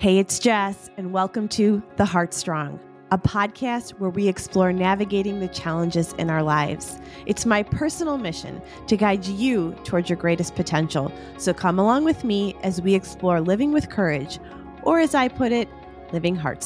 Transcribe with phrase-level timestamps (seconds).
[0.00, 5.40] Hey, it's Jess, and welcome to The Heart Strong, a podcast where we explore navigating
[5.40, 6.98] the challenges in our lives.
[7.26, 11.12] It's my personal mission to guide you towards your greatest potential.
[11.36, 14.38] So come along with me as we explore living with courage,
[14.84, 15.68] or as I put it,
[16.14, 16.62] living heart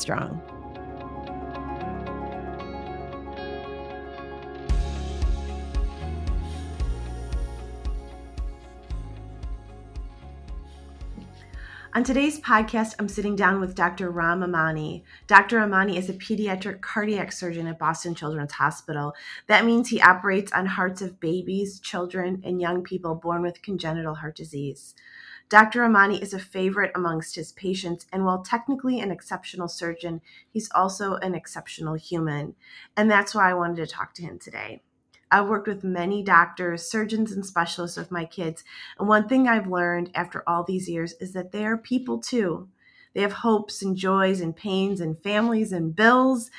[11.96, 14.10] On today's podcast, I'm sitting down with Dr.
[14.10, 15.04] Ram Emani.
[15.28, 15.60] Dr.
[15.60, 19.14] Emani is a pediatric cardiac surgeon at Boston Children's Hospital.
[19.46, 24.16] That means he operates on hearts of babies, children, and young people born with congenital
[24.16, 24.96] heart disease.
[25.48, 25.82] Dr.
[25.82, 30.20] Emani is a favorite amongst his patients, and while technically an exceptional surgeon,
[30.50, 32.56] he's also an exceptional human.
[32.96, 34.82] And that's why I wanted to talk to him today.
[35.30, 38.64] I've worked with many doctors, surgeons, and specialists with my kids.
[38.98, 42.68] And one thing I've learned after all these years is that they are people too.
[43.14, 46.50] They have hopes and joys and pains and families and bills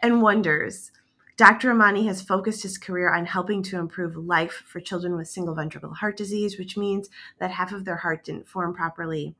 [0.00, 0.92] and wonders.
[1.36, 1.72] Dr.
[1.72, 5.94] Emani has focused his career on helping to improve life for children with single ventricle
[5.94, 7.08] heart disease, which means
[7.40, 9.34] that half of their heart didn't form properly.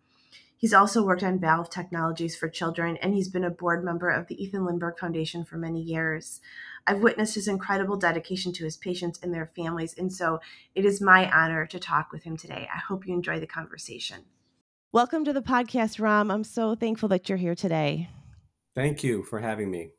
[0.56, 4.26] He's also worked on valve technologies for children, and he's been a board member of
[4.26, 6.40] the Ethan Lindberg Foundation for many years.
[6.86, 10.40] I've witnessed his incredible dedication to his patients and their families, and so
[10.74, 12.68] it is my honor to talk with him today.
[12.72, 14.18] I hope you enjoy the conversation.
[14.92, 16.30] Welcome to the podcast, Ram.
[16.30, 18.10] I'm so thankful that you're here today.
[18.76, 19.92] Thank you for having me.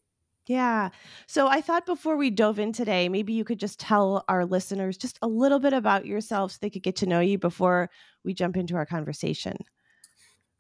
[0.45, 0.89] Yeah.
[1.25, 4.95] So I thought before we dove in today, maybe you could just tell our listeners
[4.95, 7.89] just a little bit about yourself so they could get to know you before
[8.23, 9.58] we jump into our conversation.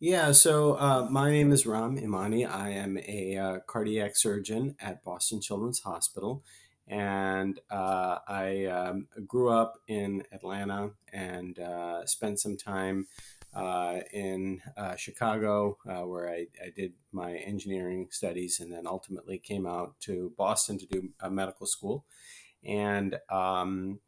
[0.01, 2.45] Yeah, so uh, my name is Ram Emani.
[2.45, 6.43] I am a uh, cardiac surgeon at Boston Children's Hospital.
[6.85, 13.07] And uh, I um, grew up in Atlanta and uh, spent some time
[13.53, 19.65] uh, in uh, Chicago, where I, I, did my engineering studies, and then ultimately came
[19.65, 22.03] out to Boston to do medical school.
[22.65, 24.01] And um,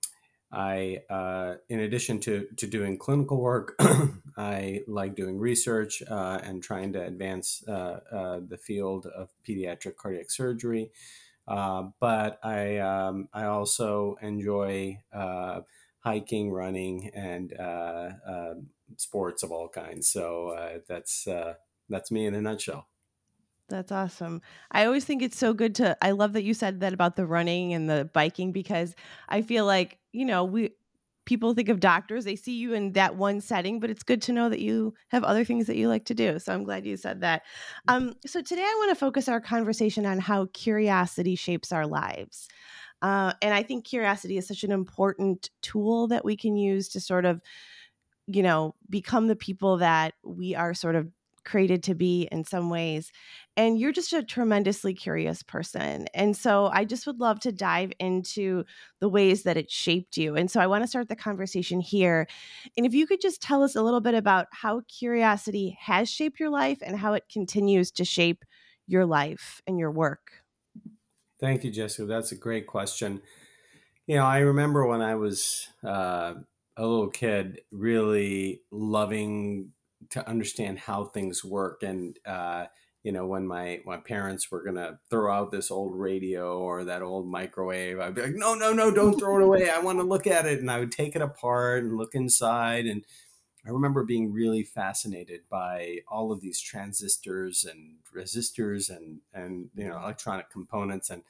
[0.52, 3.80] I, uh, in addition to, to doing clinical work,
[4.38, 9.96] I like doing research uh, and trying to advance uh, uh the field of pediatric
[9.96, 10.92] cardiac surgery.
[11.48, 15.02] Uh, but I, um, I also enjoy
[16.00, 17.54] hiking, running, and
[18.98, 20.10] sports of all kinds.
[20.10, 21.28] So that's
[21.90, 22.88] that's me in a nutshell.
[23.70, 24.42] That's awesome.
[24.72, 27.26] I always think it's so good to I love that you said that about the
[27.26, 28.96] running and the biking because
[29.28, 30.72] I feel like, you know, we
[31.28, 34.32] people think of doctors, they see you in that one setting, but it's good to
[34.32, 36.40] know that you have other things that you like to do.
[36.40, 37.44] So I'm glad you said that.
[37.88, 37.94] Mm.
[37.94, 42.48] Um, so today I want to focus our conversation on how curiosity shapes our lives.
[43.02, 47.02] Uh, and I think curiosity is such an important tool that we can use to
[47.02, 47.42] sort of,
[48.26, 51.12] you know, become the people that we are sort of
[51.48, 53.12] created to be in some ways.
[53.56, 56.06] And you're just a tremendously curious person.
[56.14, 58.66] And so I just would love to dive into
[59.00, 60.36] the ways that it shaped you.
[60.36, 62.28] And so I want to start the conversation here.
[62.76, 66.40] And if you could just tell us a little bit about how curiosity has shaped
[66.40, 68.44] your life and how it continues to shape
[68.86, 70.44] your life and your work.
[71.40, 72.06] Thank you, Jessica.
[72.06, 73.22] That's a great question.
[74.06, 76.34] You know, I remember when I was uh,
[76.76, 79.72] a little kid, really loving
[80.12, 81.84] to understand how things work.
[81.84, 82.66] And uh,
[83.08, 87.02] you know when my my parents were gonna throw out this old radio or that
[87.02, 89.70] old microwave i'd be like no no no don't throw it away.
[89.70, 90.60] I want to look at it.
[90.60, 92.86] And i would take it apart and look inside.
[92.86, 93.06] And
[93.66, 99.88] i remember being really fascinated by all of these transistors and resistors and and you
[99.88, 101.24] know electronic components and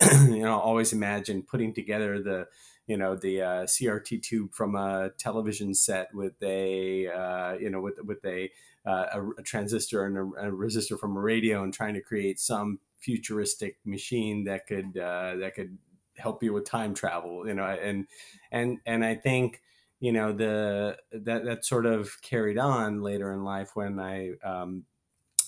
[0.32, 2.46] you know always imagine putting together the
[2.86, 7.80] you know the uh, CRT tube from a television set with a uh, you know
[7.80, 8.50] with with a,
[8.86, 12.38] uh, a, a transistor and a, a, resistor from a radio and trying to create
[12.38, 15.76] some futuristic machine that could uh, that could
[16.16, 18.06] help you with time travel you know and
[18.50, 19.60] and and I think
[20.00, 24.84] you know the that that sort of carried on later in life when I um,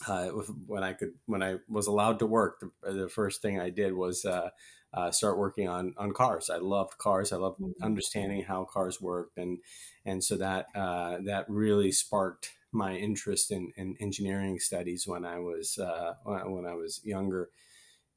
[0.07, 0.29] uh,
[0.67, 3.93] when I could when I was allowed to work the, the first thing I did
[3.93, 4.51] was uh,
[4.99, 6.51] uh, start working on on cars.
[6.51, 7.33] I loved cars.
[7.33, 7.85] I loved mm-hmm.
[7.85, 9.59] understanding how cars worked, and
[10.05, 15.39] and so that uh, that really sparked my interest in, in engineering studies when I
[15.39, 17.51] was uh, when I was younger.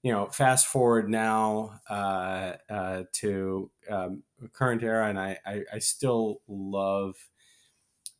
[0.01, 5.77] You know, fast forward now uh, uh, to um, current era, and I, I, I
[5.77, 7.13] still love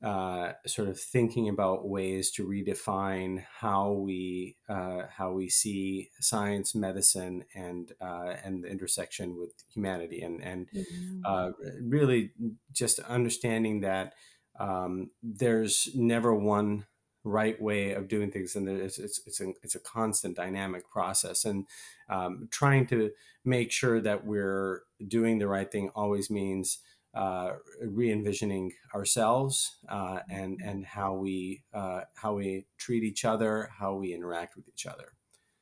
[0.04, 6.74] uh, sort of thinking about ways to redefine how we uh, how we see science,
[6.74, 11.22] medicine, and uh, and the intersection with humanity, and and mm-hmm.
[11.24, 11.52] Uh,
[11.82, 12.32] really
[12.72, 14.14] just understanding that
[14.60, 16.86] um, there's never one
[17.24, 21.46] right way of doing things and it's it's it's a, it's a constant dynamic process
[21.46, 21.68] and
[22.10, 23.12] um, trying to
[23.46, 26.80] make sure that we're doing the right thing always means
[27.14, 33.96] uh, re-envisioning ourselves uh, and and how we uh, how we treat each other how
[33.96, 35.14] we interact with each other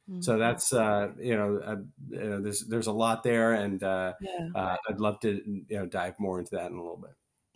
[0.10, 0.22] mm-hmm.
[0.22, 1.76] so that's uh, you know, uh,
[2.10, 4.76] you, know, there's there's a lot there and uh, yeah.
[4.88, 7.12] I'd love to you know dive more into that in a little bit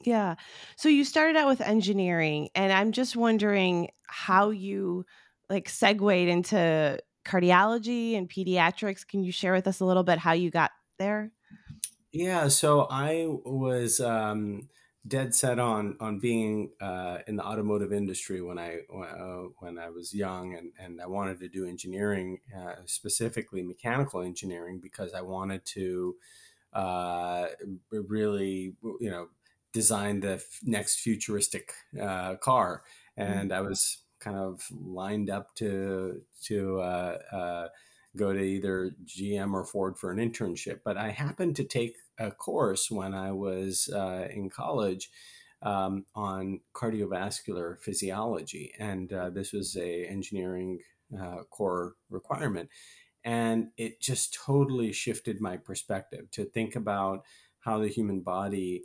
[0.06, 0.36] yeah.
[0.75, 5.06] So you started out with engineering, and I'm just wondering how you
[5.50, 9.07] like segued into cardiology and pediatrics.
[9.07, 11.31] Can you share with us a little bit how you got there?
[12.13, 12.48] Yeah.
[12.48, 14.69] So I was um,
[15.07, 19.89] dead set on on being uh, in the automotive industry when I uh, when I
[19.89, 25.21] was young, and and I wanted to do engineering, uh, specifically mechanical engineering, because I
[25.21, 26.15] wanted to
[26.74, 27.48] uh,
[27.92, 29.30] really you know
[29.71, 32.83] design the f- next futuristic uh, car,
[33.18, 33.31] mm-hmm.
[33.39, 33.51] and.
[33.51, 37.68] I was kind of lined up to to uh, uh,
[38.16, 40.80] go to either GM or Ford for an internship.
[40.86, 45.10] But I happened to take a course when I was uh, in college.
[45.65, 50.80] Um, on cardiovascular physiology, and uh, this was a engineering
[51.18, 52.68] uh, core requirement,
[53.24, 57.24] and it just totally shifted my perspective to think about
[57.62, 58.83] how the human body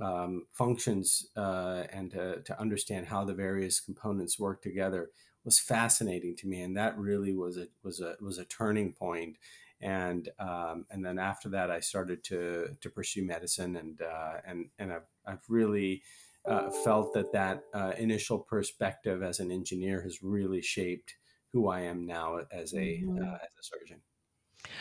[0.00, 5.10] um, functions uh, and to, to understand how the various components work together
[5.44, 9.36] was fascinating to me, and that really was a was a was a turning point.
[9.80, 14.66] And um, and then after that, I started to to pursue medicine, and uh, and
[14.78, 16.02] and I've, I've really
[16.44, 21.14] uh, felt that that uh, initial perspective as an engineer has really shaped
[21.52, 23.22] who I am now as a mm-hmm.
[23.22, 24.00] Uh, as a surgeon.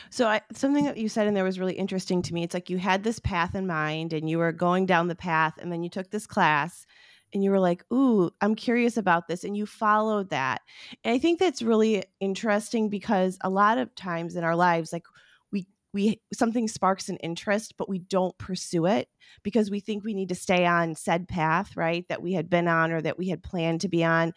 [0.10, 2.44] So I, something that you said in there was really interesting to me.
[2.44, 5.54] It's like you had this path in mind and you were going down the path
[5.58, 6.86] and then you took this class
[7.34, 10.62] and you were like, "Ooh, I'm curious about this." And you followed that.
[11.04, 15.06] And I think that's really interesting because a lot of times in our lives like
[15.52, 19.08] we we something sparks an interest but we don't pursue it
[19.44, 22.08] because we think we need to stay on said path, right?
[22.10, 24.34] That we had been on or that we had planned to be on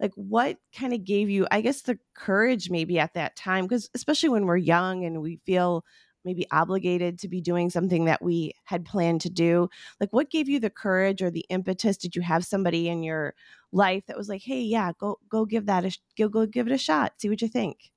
[0.00, 3.88] like what kind of gave you i guess the courage maybe at that time because
[3.94, 5.84] especially when we're young and we feel
[6.26, 9.68] maybe obligated to be doing something that we had planned to do
[10.00, 13.34] like what gave you the courage or the impetus did you have somebody in your
[13.72, 16.72] life that was like hey yeah go go give that a go go give it
[16.72, 17.90] a shot see what you think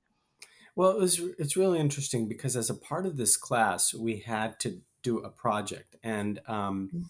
[0.74, 4.58] well it was it's really interesting because as a part of this class we had
[4.58, 7.02] to do a project and um, mm-hmm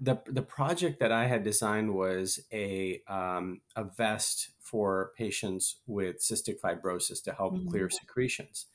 [0.00, 6.20] the the project that I had designed was a um, a vest for patients with
[6.20, 7.68] cystic fibrosis to help mm-hmm.
[7.68, 8.66] clear secretions.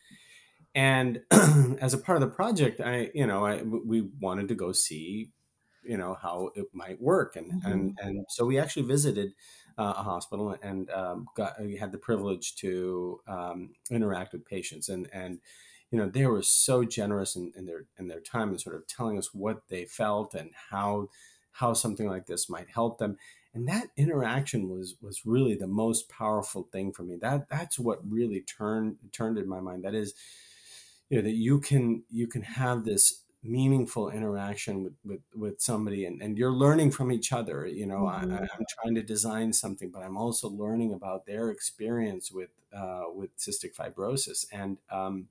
[0.76, 1.22] And
[1.80, 5.32] as a part of the project, I you know I, we wanted to go see
[5.84, 7.72] you know how it might work, and mm-hmm.
[7.72, 9.34] and and so we actually visited
[9.78, 14.90] uh, a hospital and um, got we had the privilege to um, interact with patients.
[14.90, 15.40] And and
[15.92, 18.88] you know they were so generous in, in their in their time and sort of
[18.88, 21.10] telling us what they felt and how
[21.52, 23.18] how something like this might help them.
[23.54, 27.18] And that interaction was was really the most powerful thing for me.
[27.22, 29.84] That that's what really turned turned in my mind.
[29.84, 30.14] That is
[31.10, 36.06] you know that you can you can have this meaningful interaction with with, with somebody
[36.06, 38.34] and, and you're learning from each other you know mm-hmm.
[38.34, 43.04] I, am trying to design something but i'm also learning about their experience with uh,
[43.14, 45.28] with cystic fibrosis and um,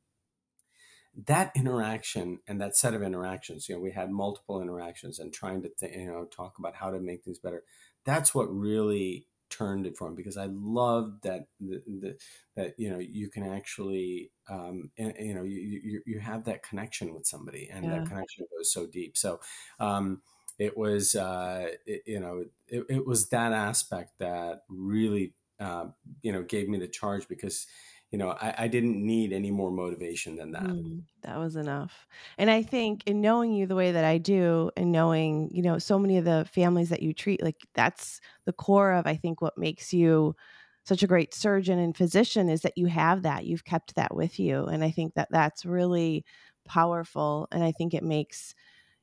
[1.26, 5.62] that interaction and that set of interactions you know we had multiple interactions and trying
[5.62, 7.64] to th- you know talk about how to make things better
[8.04, 12.16] that's what really turned it for me because i loved that the, the
[12.56, 16.62] that you know you can actually um and, you know you, you, you have that
[16.62, 17.98] connection with somebody and yeah.
[17.98, 19.40] that connection goes so deep so
[19.80, 20.20] um
[20.58, 25.86] it was uh it, you know it, it was that aspect that really uh,
[26.22, 27.66] you know gave me the charge because
[28.14, 30.62] you know, I, I, didn't need any more motivation than that.
[30.62, 32.06] Mm, that was enough.
[32.38, 35.80] And I think in knowing you the way that I do and knowing, you know,
[35.80, 39.42] so many of the families that you treat, like that's the core of, I think,
[39.42, 40.36] what makes you
[40.84, 43.46] such a great surgeon and physician is that you have that.
[43.46, 44.66] You've kept that with you.
[44.66, 46.24] And I think that that's really
[46.64, 47.48] powerful.
[47.50, 48.54] And I think it makes,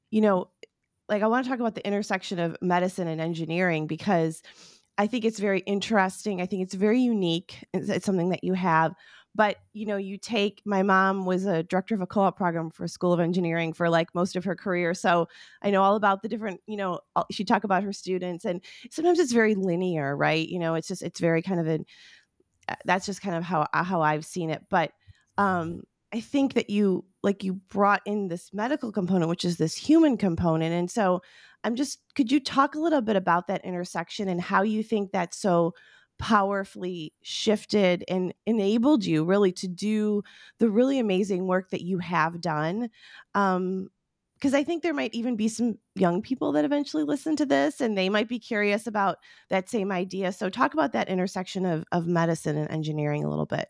[0.10, 0.48] you know,
[1.10, 4.42] like I want to talk about the intersection of medicine and engineering because
[4.98, 6.42] I think it's very interesting.
[6.42, 7.66] I think it's very unique.
[7.74, 8.94] It's, it's, something that you have.
[9.34, 12.70] But, you know, you take my mom was a director of a co op program
[12.70, 14.94] for School of Engineering for like most of her career.
[14.94, 15.30] So
[15.62, 17.00] I know all about the different, you know,
[17.32, 18.44] she talk about her students.
[18.44, 20.48] And sometimes it's very linear, right?
[20.48, 21.80] You know, it's just, it's very kind of a,
[22.68, 24.64] uh, that's just kind of how, uh, how I've seen it.
[24.70, 24.92] But,
[25.38, 25.84] um,
[26.14, 30.18] I think that you like you brought in this medical component, which is this human
[30.18, 30.74] component.
[30.74, 31.22] And so
[31.64, 35.12] I'm just, could you talk a little bit about that intersection and how you think
[35.12, 35.74] that so
[36.20, 40.24] powerfully shifted and enabled you really to do
[40.60, 42.90] the really amazing work that you have done.
[43.34, 43.90] Um,
[44.36, 47.80] because I think there might even be some young people that eventually listen to this
[47.80, 49.18] and they might be curious about
[49.52, 50.32] that same idea.
[50.32, 53.70] So, talk about that intersection of, of medicine and engineering a little bit.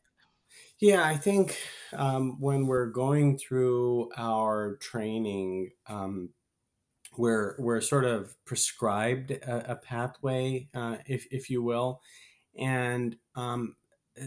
[0.80, 1.58] Yeah, I think
[1.94, 6.30] um, when we're going through our training, um,
[7.18, 12.02] we're we're sort of prescribed a, a pathway, uh, if if you will,
[12.58, 13.76] and um,
[14.20, 14.26] uh,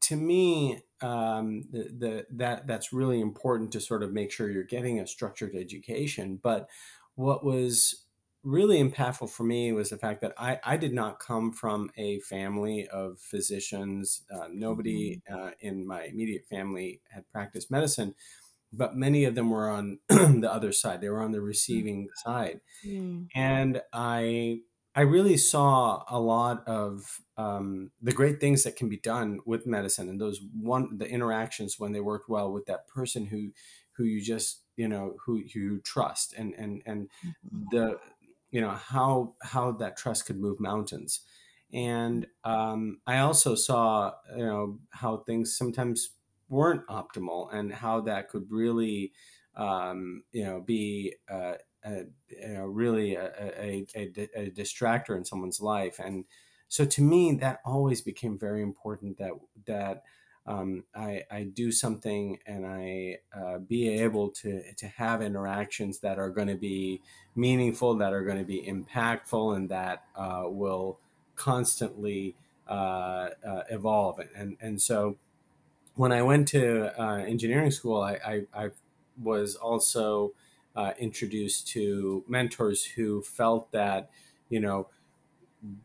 [0.00, 4.64] to me, um, the, the that that's really important to sort of make sure you're
[4.64, 6.38] getting a structured education.
[6.42, 6.68] But
[7.14, 8.06] what was
[8.42, 12.20] really impactful for me was the fact that I, I did not come from a
[12.20, 14.22] family of physicians.
[14.32, 15.46] Uh, nobody mm-hmm.
[15.46, 18.14] uh, in my immediate family had practiced medicine
[18.76, 21.00] but many of them were on the other side.
[21.00, 21.46] They were on the mm.
[21.46, 23.28] receiving side, mm.
[23.34, 24.60] and I
[24.96, 29.66] I really saw a lot of um, the great things that can be done with
[29.66, 33.50] medicine and those one the interactions when they worked well with that person who
[33.92, 37.64] who you just you know who, who you trust and and and mm-hmm.
[37.70, 37.98] the
[38.50, 41.20] you know how how that trust could move mountains
[41.74, 46.10] and um, i also saw you know how things sometimes
[46.48, 49.12] weren't optimal and how that could really
[49.56, 55.60] um, you know be uh, a, you know, really a, a, a, distractor in someone's
[55.60, 56.24] life and
[56.68, 59.32] so to me that always became very important that
[59.66, 60.02] that
[60.46, 66.18] um, I, I do something and I uh, be able to to have interactions that
[66.18, 67.02] are going to be
[67.34, 71.00] meaningful, that are going to be impactful, and that uh, will
[71.34, 72.36] constantly
[72.68, 74.20] uh, uh evolve.
[74.36, 75.16] And and so
[75.96, 78.14] when I went to uh, engineering school, I,
[78.54, 78.70] I, I
[79.20, 80.34] was also
[80.76, 84.10] uh, introduced to mentors who felt that,
[84.48, 84.88] you know,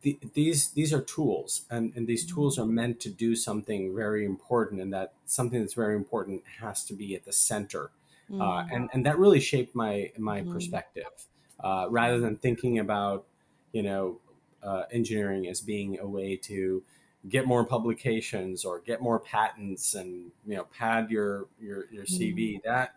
[0.02, 4.26] the, these these are tools, and, and these tools are meant to do something very
[4.26, 7.90] important, and that something that's very important has to be at the center,
[8.30, 8.42] uh, mm.
[8.42, 10.52] uh, and and that really shaped my my mm.
[10.52, 11.26] perspective.
[11.60, 13.26] Uh, rather than thinking about,
[13.72, 14.20] you know,
[14.64, 16.84] uh, engineering as being a way to
[17.30, 22.56] get more publications or get more patents and you know pad your your your CV
[22.56, 22.64] mm.
[22.64, 22.96] that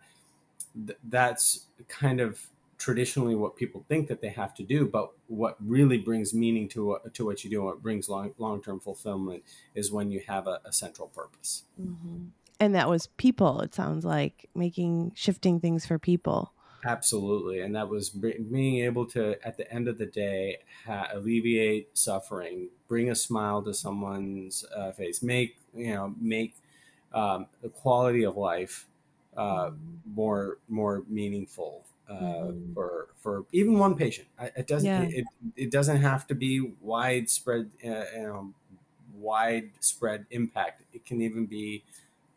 [0.87, 5.55] th- that's kind of traditionally what people think that they have to do but what
[5.65, 9.43] really brings meaning to what, to what you do and what brings long long-term fulfillment
[9.75, 12.25] is when you have a, a central purpose mm-hmm.
[12.59, 16.51] and that was people it sounds like making shifting things for people
[16.85, 21.97] Absolutely, and that was being able to, at the end of the day, ha- alleviate
[21.97, 26.55] suffering, bring a smile to someone's uh, face, make you know, make
[27.11, 28.85] um, the quality of life
[29.35, 29.71] uh,
[30.05, 32.73] more more meaningful uh, mm-hmm.
[32.73, 34.27] for for even one patient.
[34.39, 35.01] It doesn't yeah.
[35.03, 35.25] it,
[35.55, 38.53] it doesn't have to be widespread uh, you know
[39.15, 40.83] widespread impact.
[40.93, 41.83] It can even be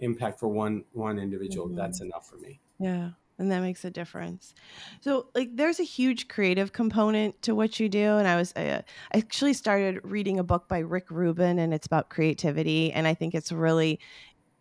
[0.00, 1.66] impact for one one individual.
[1.66, 1.76] Mm-hmm.
[1.76, 2.60] That's enough for me.
[2.78, 4.54] Yeah and that makes a difference.
[5.00, 8.82] So like there's a huge creative component to what you do and i was uh,
[9.14, 13.14] i actually started reading a book by rick rubin and it's about creativity and i
[13.14, 14.00] think it's really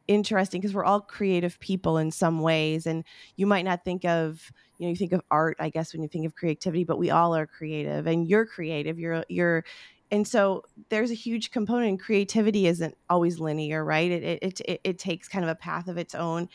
[0.07, 3.03] interesting because we're all creative people in some ways and
[3.35, 6.07] you might not think of you know you think of art i guess when you
[6.07, 9.63] think of creativity but we all are creative and you're creative you're you're
[10.11, 14.09] and so there's a huge component creativity isn't always linear right?
[14.11, 16.47] It, it it it takes kind of a path of its own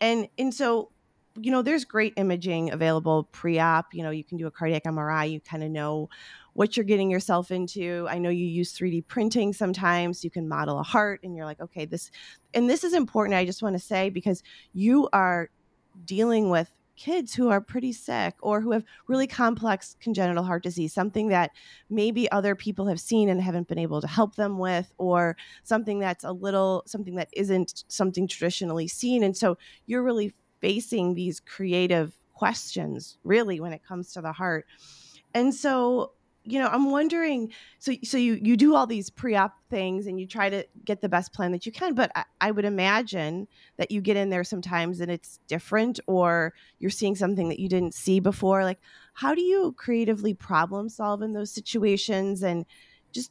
[0.00, 0.90] and and so
[1.40, 3.92] you know, there's great imaging available pre op.
[3.92, 6.08] You know, you can do a cardiac MRI, you kind of know
[6.52, 8.06] what you're getting yourself into.
[8.08, 10.22] I know you use 3D printing sometimes.
[10.22, 12.10] You can model a heart and you're like, okay, this,
[12.54, 13.34] and this is important.
[13.34, 15.50] I just want to say because you are
[16.04, 20.94] dealing with kids who are pretty sick or who have really complex congenital heart disease,
[20.94, 21.50] something that
[21.90, 25.98] maybe other people have seen and haven't been able to help them with, or something
[25.98, 29.24] that's a little, something that isn't something traditionally seen.
[29.24, 30.32] And so you're really
[30.64, 34.64] facing these creative questions really when it comes to the heart.
[35.34, 36.12] And so
[36.46, 40.26] you know i'm wondering so so you you do all these pre-op things and you
[40.26, 43.90] try to get the best plan that you can but I, I, would imagine that
[43.90, 47.94] you get in there sometimes and it's different or you're seeing something that you didn't
[47.94, 48.62] see before.
[48.62, 48.78] Like
[49.14, 52.42] how do you creatively problem solve in those situations?
[52.42, 52.66] And
[53.12, 53.30] just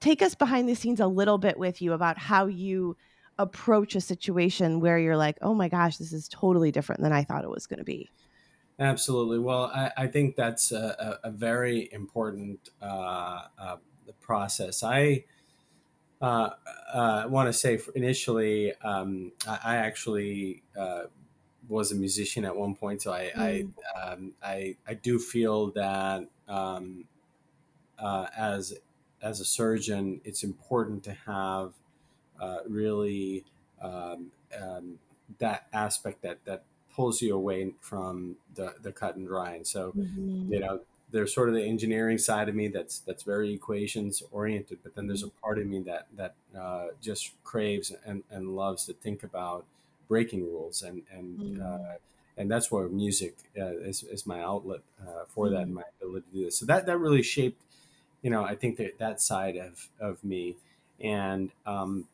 [0.00, 2.96] take us behind the scenes a little bit with you about how you
[3.38, 7.24] approach a situation where you're like, oh my gosh, this is totally different than I
[7.24, 8.08] thought it was going to be?
[8.80, 9.38] Absolutely.
[9.38, 13.76] Well, I, I think that's a, a very important uh, uh,
[14.20, 14.82] process.
[14.82, 15.24] I
[16.20, 16.50] uh,
[16.92, 21.02] uh want to say initially, um, I, I, actually uh,
[21.68, 23.72] was a musician at one point, so I mm.
[23.96, 27.04] I, um, I, I do feel that um,
[27.98, 28.74] uh, as
[29.22, 31.72] as a surgeon, it's important to have
[32.40, 33.44] uh, really
[33.82, 34.30] um,
[34.60, 34.98] um,
[35.38, 36.62] that aspect that that
[36.94, 39.54] pulls you away from the the cut and dry.
[39.54, 40.52] And so, mm-hmm.
[40.52, 40.80] you know,
[41.10, 45.06] there's sort of the engineering side of me that's that's very equations oriented, but then
[45.06, 49.22] there's a part of me that that uh, just craves and, and loves to think
[49.22, 49.64] about
[50.08, 51.62] breaking rules and and mm.
[51.62, 51.96] uh,
[52.36, 55.50] and that's where music uh, is, is my outlet uh, for mm.
[55.52, 56.58] that and my ability to do this.
[56.58, 57.60] So that that really shaped,
[58.22, 60.56] you know, I think that that side of of me,
[61.00, 62.06] and um,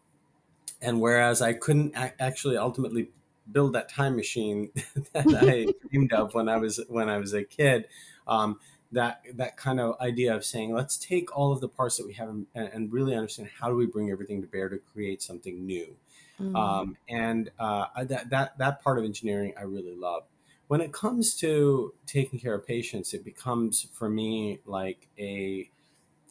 [0.85, 3.11] and whereas I couldn't actually ultimately
[3.51, 4.71] build that time machine
[5.13, 7.87] that I dreamed of when I was when I was a kid.
[8.27, 8.59] Um,
[8.93, 12.13] that that kind of idea of saying let's take all of the parts that we
[12.13, 15.67] have and, and really understand how do we bring everything to bear to create something
[15.67, 15.97] new
[16.41, 16.55] mm-hmm.
[16.57, 20.25] um, and uh, that that that part of engineering I really love.
[20.67, 25.69] When it comes to taking care of patients, it becomes for me like a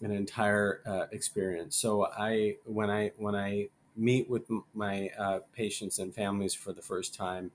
[0.02, 1.76] an entire uh, experience.
[1.76, 6.82] So I when I when I meet with my uh, patients and families for the
[6.82, 7.52] first time,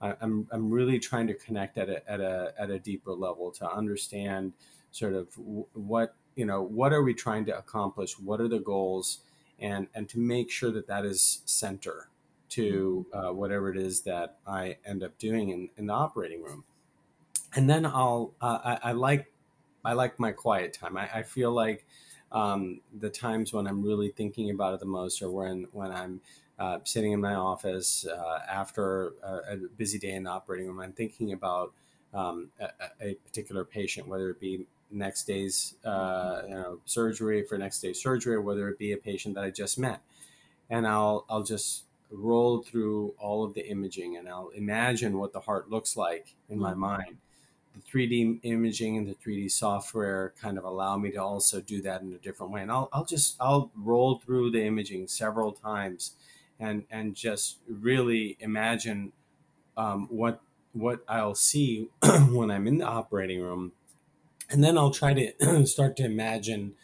[0.00, 3.70] I'm, I'm really trying to connect at a, at a, at a deeper level to
[3.70, 4.52] understand
[4.90, 5.28] sort of
[5.72, 8.18] what, you know, what are we trying to accomplish?
[8.18, 9.20] What are the goals?
[9.58, 12.10] And, and to make sure that that is center
[12.50, 13.26] to mm-hmm.
[13.26, 16.64] uh, whatever it is that I end up doing in, in the operating room.
[17.54, 19.32] And then I'll, uh, I, I, like,
[19.82, 20.98] I like my quiet time.
[20.98, 21.86] I, I feel like
[22.36, 26.20] um, the times when I'm really thinking about it the most are when, when I'm
[26.58, 30.80] uh, sitting in my office uh, after a, a, busy day in the operating room,
[30.80, 31.72] I'm thinking about
[32.12, 32.68] um, a,
[33.00, 38.02] a, particular patient, whether it be next day's uh, you know, surgery for next day's
[38.02, 40.00] surgery, or whether it be a patient that I just met,
[40.68, 45.40] and I'll I'll just roll through all of the imaging and I'll imagine what the
[45.40, 46.80] heart looks like in my mm-hmm.
[46.80, 47.16] mind.
[47.76, 52.00] The 3D imaging and the 3D software kind of allow me to also do that
[52.02, 52.62] in a different way.
[52.62, 56.16] And I'll, I'll just, I'll roll through the imaging several times
[56.58, 59.12] and and just really imagine
[59.76, 60.40] um, what
[60.72, 61.88] what I'll see
[62.30, 63.72] when I'm in the operating room,
[64.50, 66.74] and then I'll try to start to imagine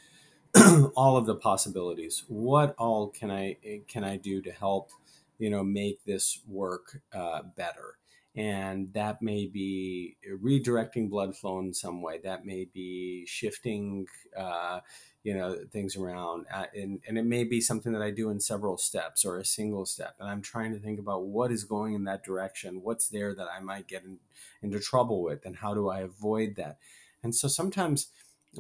[0.96, 2.24] all of the possibilities.
[2.28, 3.56] What all can I
[3.88, 4.90] can I do to help
[5.38, 7.96] you know make this work uh, better?
[8.34, 12.18] And that may be redirecting blood flow in some way.
[12.24, 14.06] That may be shifting.
[14.36, 14.80] Uh,
[15.24, 18.40] you know things around uh, and, and it may be something that i do in
[18.40, 21.94] several steps or a single step and i'm trying to think about what is going
[21.94, 24.18] in that direction what's there that i might get in,
[24.62, 26.78] into trouble with and how do i avoid that
[27.22, 28.08] and so sometimes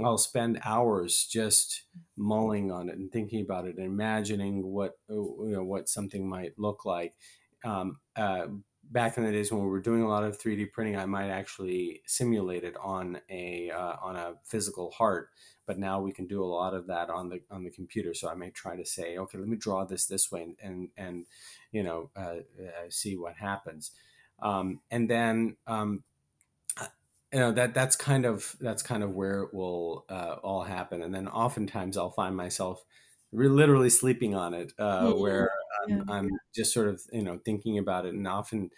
[0.04, 1.82] i'll spend hours just
[2.16, 6.58] mulling on it and thinking about it and imagining what you know what something might
[6.58, 7.14] look like
[7.64, 8.46] um, uh,
[8.92, 11.30] back in the days when we were doing a lot of 3D printing, I might
[11.30, 15.30] actually simulate it on a uh, on a physical heart.
[15.66, 18.14] But now we can do a lot of that on the on the computer.
[18.14, 20.88] So I may try to say, okay, let me draw this this way, and and,
[20.96, 21.26] and
[21.72, 23.92] you know uh, uh, see what happens.
[24.40, 26.02] Um, and then um,
[26.78, 26.86] uh,
[27.32, 31.02] you know that that's kind of that's kind of where it will uh, all happen.
[31.02, 32.84] And then oftentimes I'll find myself
[33.32, 35.18] literally sleeping on it, mm-hmm.
[35.18, 35.50] where
[35.82, 36.02] I'm, yeah.
[36.08, 38.70] I'm just sort of you know thinking about it, and often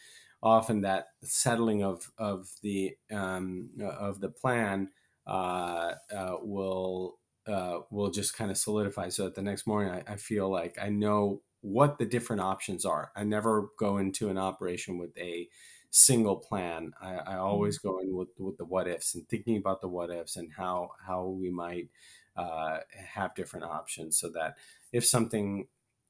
[0.42, 4.90] often that settling of of the um, of the plan
[5.26, 9.08] uh, uh, will uh, will just kind of solidify.
[9.08, 12.84] So that the next morning, I, I, feel like I know what the different options
[12.84, 13.10] are.
[13.14, 15.48] I never go into an operation with a
[15.90, 16.92] single plan.
[17.00, 17.88] I, I always mm-hmm.
[17.88, 20.90] go in with with the what ifs and thinking about the what ifs and how
[21.06, 21.88] how we might
[22.36, 22.80] uh,
[23.14, 24.56] have different options, so that
[24.92, 25.68] if something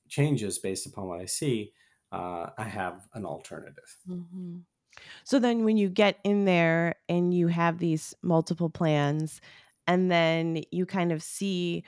[0.08, 1.72] changes based upon what I see,
[2.12, 3.96] uh, I have an alternative.
[4.08, 4.58] Mm-hmm.
[5.24, 9.40] So then, when you get in there and you have these multiple plans,
[9.86, 11.84] and then you kind of see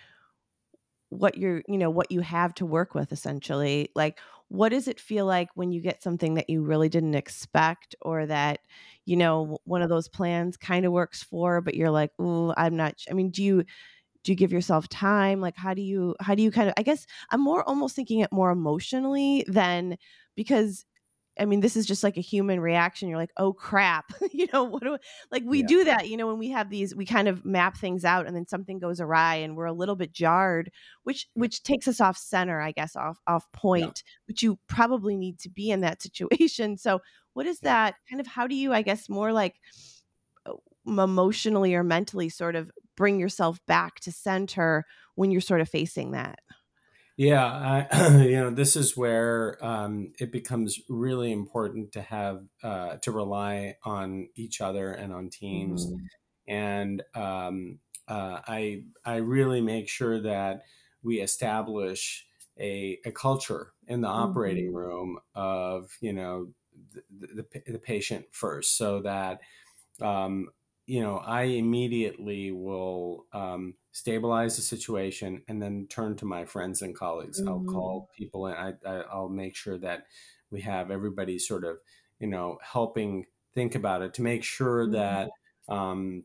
[1.10, 5.00] what you're, you know, what you have to work with essentially, like what does it
[5.00, 8.60] feel like when you get something that you really didn't expect or that,
[9.04, 12.76] you know, one of those plans kind of works for, but you're like, oh, I'm
[12.76, 13.64] not, I mean, do you,
[14.26, 16.82] do you give yourself time like how do you how do you kind of i
[16.82, 19.96] guess i'm more almost thinking it more emotionally than
[20.34, 20.84] because
[21.38, 23.08] I mean, this is just like a human reaction.
[23.08, 24.98] You're like, oh crap, you know, what do I,
[25.30, 25.66] like we yeah.
[25.66, 28.34] do that, you know, when we have these, we kind of map things out, and
[28.34, 30.70] then something goes awry, and we're a little bit jarred,
[31.04, 34.12] which which takes us off center, I guess, off off point, yeah.
[34.28, 36.78] which you probably need to be in that situation.
[36.78, 37.00] So,
[37.34, 38.26] what is that kind of?
[38.26, 39.56] How do you, I guess, more like
[40.46, 40.52] uh,
[40.86, 46.12] emotionally or mentally, sort of bring yourself back to center when you're sort of facing
[46.12, 46.40] that?
[47.16, 52.96] Yeah, I, you know, this is where um, it becomes really important to have uh,
[52.96, 55.86] to rely on each other and on teams.
[55.86, 56.04] Mm-hmm.
[56.48, 57.78] and um,
[58.08, 60.62] uh, I I really make sure that
[61.02, 62.26] we establish
[62.58, 64.76] a, a culture in the operating mm-hmm.
[64.76, 66.48] room of you know
[66.92, 67.02] the,
[67.42, 69.40] the, the, patient first so that
[70.00, 70.48] um,
[70.86, 76.82] you know i immediately will um, stabilize the situation and then turn to my friends
[76.82, 77.48] and colleagues mm-hmm.
[77.48, 80.04] i'll call people and I, I, i'll make sure that
[80.50, 81.78] we have everybody sort of
[82.18, 84.92] you know helping think about it to make sure mm-hmm.
[84.92, 85.30] that
[85.68, 86.24] um,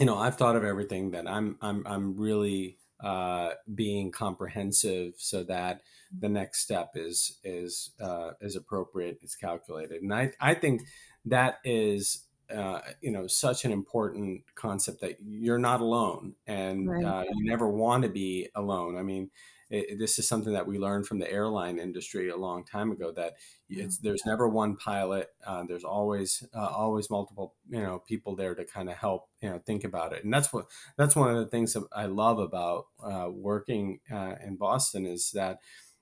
[0.00, 5.42] you know i've thought of everything that i'm i'm i'm really uh, being comprehensive so
[5.42, 5.80] that
[6.20, 10.82] the next step is is uh, is appropriate it's calculated and i i think
[11.24, 17.04] that is uh, you know such an important concept that you're not alone and right.
[17.04, 18.96] uh, you never want to be alone.
[18.96, 19.30] I mean
[19.72, 23.10] it, this is something that we learned from the airline industry a long time ago
[23.12, 23.34] that
[23.70, 28.54] it's there's never one pilot uh, there's always uh, always multiple you know people there
[28.54, 30.24] to kind of help you know think about it.
[30.24, 30.66] And that's what
[30.98, 35.30] that's one of the things that i love about uh, working uh, in boston is
[35.32, 35.58] that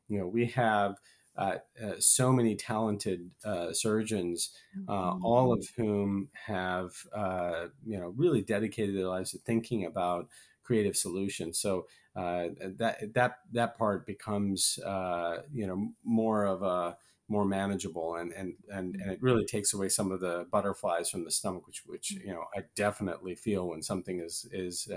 [0.08, 0.96] you know we have
[1.40, 4.50] uh, uh, so many talented uh, surgeons,
[4.86, 5.24] uh, mm-hmm.
[5.24, 10.28] all of whom have uh, you know really dedicated their lives to thinking about
[10.62, 11.58] creative solutions.
[11.58, 14.78] So uh, that that that part becomes
[15.50, 16.98] you know more of a
[17.28, 21.24] more manageable and, and and and it really takes away some of the butterflies from
[21.24, 24.88] the stomach which which you know I definitely feel when something is is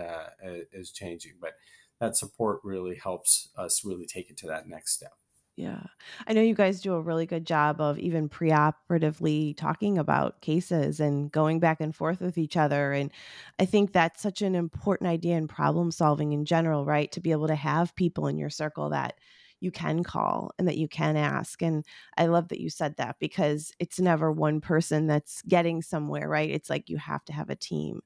[0.74, 1.54] is changing but
[2.02, 5.14] that support really helps us really take it to that next step
[5.56, 5.84] yeah.
[6.26, 11.00] I know you guys do a really good job of even preoperatively talking about cases
[11.00, 12.92] and going back and forth with each other.
[12.92, 13.12] And
[13.60, 17.12] I think that's such an important idea in problem solving in general, right?
[17.12, 19.20] To be able to have people in your circle that
[19.60, 21.62] you can call and that you can ask.
[21.62, 21.86] And
[22.18, 26.50] I love that you said that because it's never one person that's getting somewhere, right?
[26.50, 28.02] It's like you have to have a team.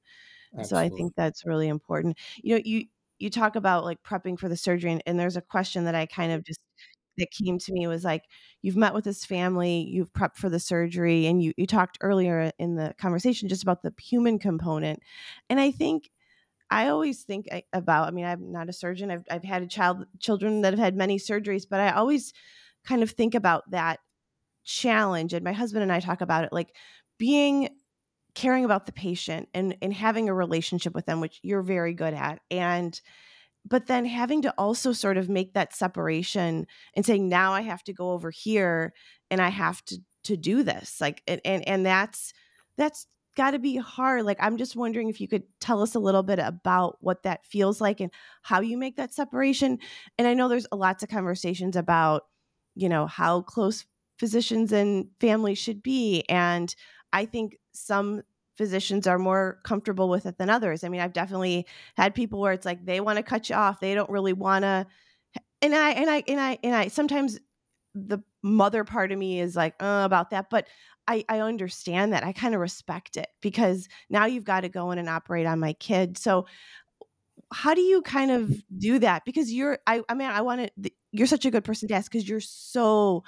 [0.53, 0.61] Absolutely.
[0.61, 2.17] So I think that's really important.
[2.37, 2.85] You know, you
[3.19, 6.05] you talk about like prepping for the surgery and, and there's a question that I
[6.05, 6.59] kind of just
[7.17, 8.23] that came to me was like
[8.61, 12.41] you've met with this family you've prepped for the surgery and you, you talked earlier
[12.41, 15.01] uh, in the conversation just about the human component
[15.49, 16.09] and i think
[16.69, 19.67] i always think eh, about i mean i'm not a surgeon i've, I've had a
[19.67, 22.33] child children that have had many surgeries but i always
[22.85, 23.99] kind of think about that
[24.65, 26.75] challenge and my husband and i talk about it like
[27.17, 27.69] being
[28.35, 32.13] caring about the patient and and having a relationship with them which you're very good
[32.13, 33.01] at and
[33.67, 37.83] but then having to also sort of make that separation and saying now i have
[37.83, 38.93] to go over here
[39.29, 42.33] and i have to to do this like and and, and that's
[42.77, 45.99] that's got to be hard like i'm just wondering if you could tell us a
[45.99, 49.77] little bit about what that feels like and how you make that separation
[50.17, 52.23] and i know there's lots of conversations about
[52.75, 53.85] you know how close
[54.17, 56.75] physicians and families should be and
[57.13, 58.21] i think some
[58.57, 60.83] physicians are more comfortable with it than others.
[60.83, 63.79] I mean, I've definitely had people where it's like they want to cut you off.
[63.79, 64.87] They don't really want to
[65.61, 67.39] and I and I and I and I sometimes
[67.93, 70.67] the mother part of me is like uh, about that, but
[71.07, 72.23] I I understand that.
[72.23, 75.59] I kind of respect it because now you've got to go in and operate on
[75.59, 76.17] my kid.
[76.17, 76.45] So
[77.51, 80.91] how do you kind of do that because you're I I mean I want to
[81.11, 83.23] you're such a good person to ask because you're so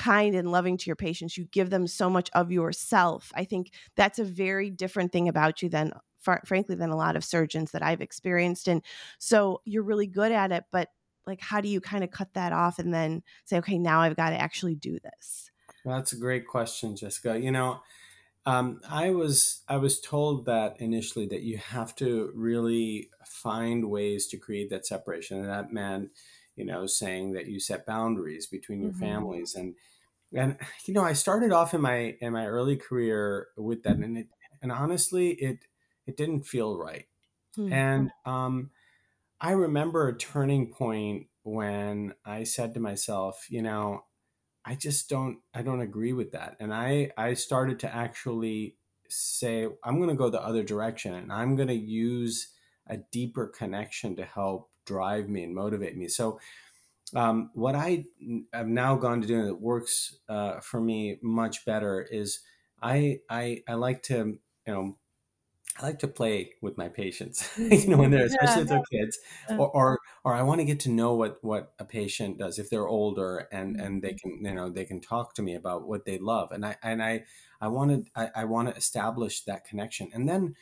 [0.00, 1.36] kind and loving to your patients.
[1.36, 3.30] You give them so much of yourself.
[3.34, 7.16] I think that's a very different thing about you than, fr- frankly, than a lot
[7.16, 8.66] of surgeons that I've experienced.
[8.66, 8.82] And
[9.18, 10.88] so you're really good at it, but
[11.26, 14.16] like, how do you kind of cut that off and then say, okay, now I've
[14.16, 15.50] got to actually do this?
[15.84, 17.38] Well, that's a great question, Jessica.
[17.38, 17.80] You know,
[18.46, 24.26] um, I was I was told that initially that you have to really find ways
[24.28, 26.10] to create that separation, and that meant
[26.56, 29.00] you know, saying that you set boundaries between your mm-hmm.
[29.00, 29.74] families and
[30.32, 34.16] and you know, I started off in my in my early career with that, and
[34.16, 34.28] it
[34.62, 35.58] and honestly, it
[36.06, 37.06] it didn't feel right.
[37.58, 37.72] Mm-hmm.
[37.72, 38.70] And um,
[39.40, 44.04] I remember a turning point when I said to myself, you know,
[44.64, 48.76] I just don't I don't agree with that, and I I started to actually
[49.08, 52.52] say I'm going to go the other direction, and I'm going to use
[52.86, 56.08] a deeper connection to help drive me and motivate me.
[56.08, 56.40] So,
[57.14, 58.04] um, what I
[58.52, 62.40] have now gone to doing that works uh, for me much better is
[62.82, 64.96] I, I I like to you know
[65.78, 69.00] I like to play with my patients, you know, when they're especially yeah, if they're
[69.00, 69.18] kids,
[69.50, 72.70] or, or or I want to get to know what what a patient does if
[72.70, 74.42] they're older and and they mm-hmm.
[74.42, 77.02] can you know they can talk to me about what they love, and I and
[77.02, 77.24] I
[77.60, 80.54] I want to I, I want to establish that connection, and then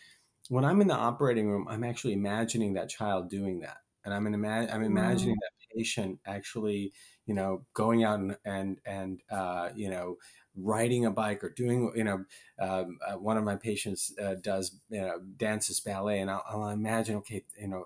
[0.49, 4.33] when I'm in the operating room, I'm actually imagining that child doing that and I'm
[4.33, 6.93] ima- I'm imagining that patient actually,
[7.27, 10.17] you know, going out and and, and uh, you know,
[10.57, 12.25] riding a bike or doing you know
[12.59, 16.69] um, uh, one of my patients uh, does you know dances ballet and I'll, I'll,
[16.69, 17.85] imagine okay you know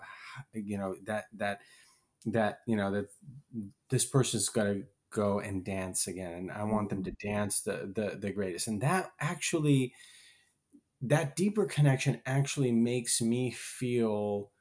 [0.55, 1.61] you know that that
[2.27, 3.11] that you know that
[3.91, 7.93] this person's got to go and dance again and i want them to dance the
[7.95, 9.93] the, the greatest and that actually
[11.03, 14.52] that deeper connection actually makes me feel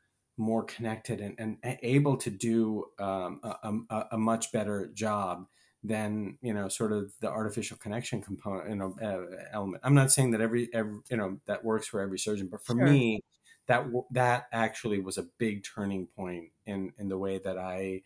[0.42, 5.46] more connected and, and able to do um, a, a, a, much better job
[5.84, 10.12] than you know sort of the artificial connection component you know uh, element i'm not
[10.12, 12.88] saying that every, every you know that works for every surgeon but for sure.
[12.88, 13.24] me
[13.68, 18.02] that that actually was a big turning point in in the way that i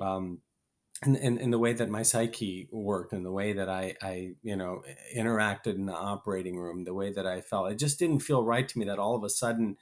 [0.00, 0.40] um
[1.06, 4.32] in, in, in the way that my psyche worked and the way that I, I,
[4.42, 4.82] you know,
[5.16, 8.68] interacted in the operating room, the way that I felt, it just didn't feel right
[8.68, 9.76] to me that all of a sudden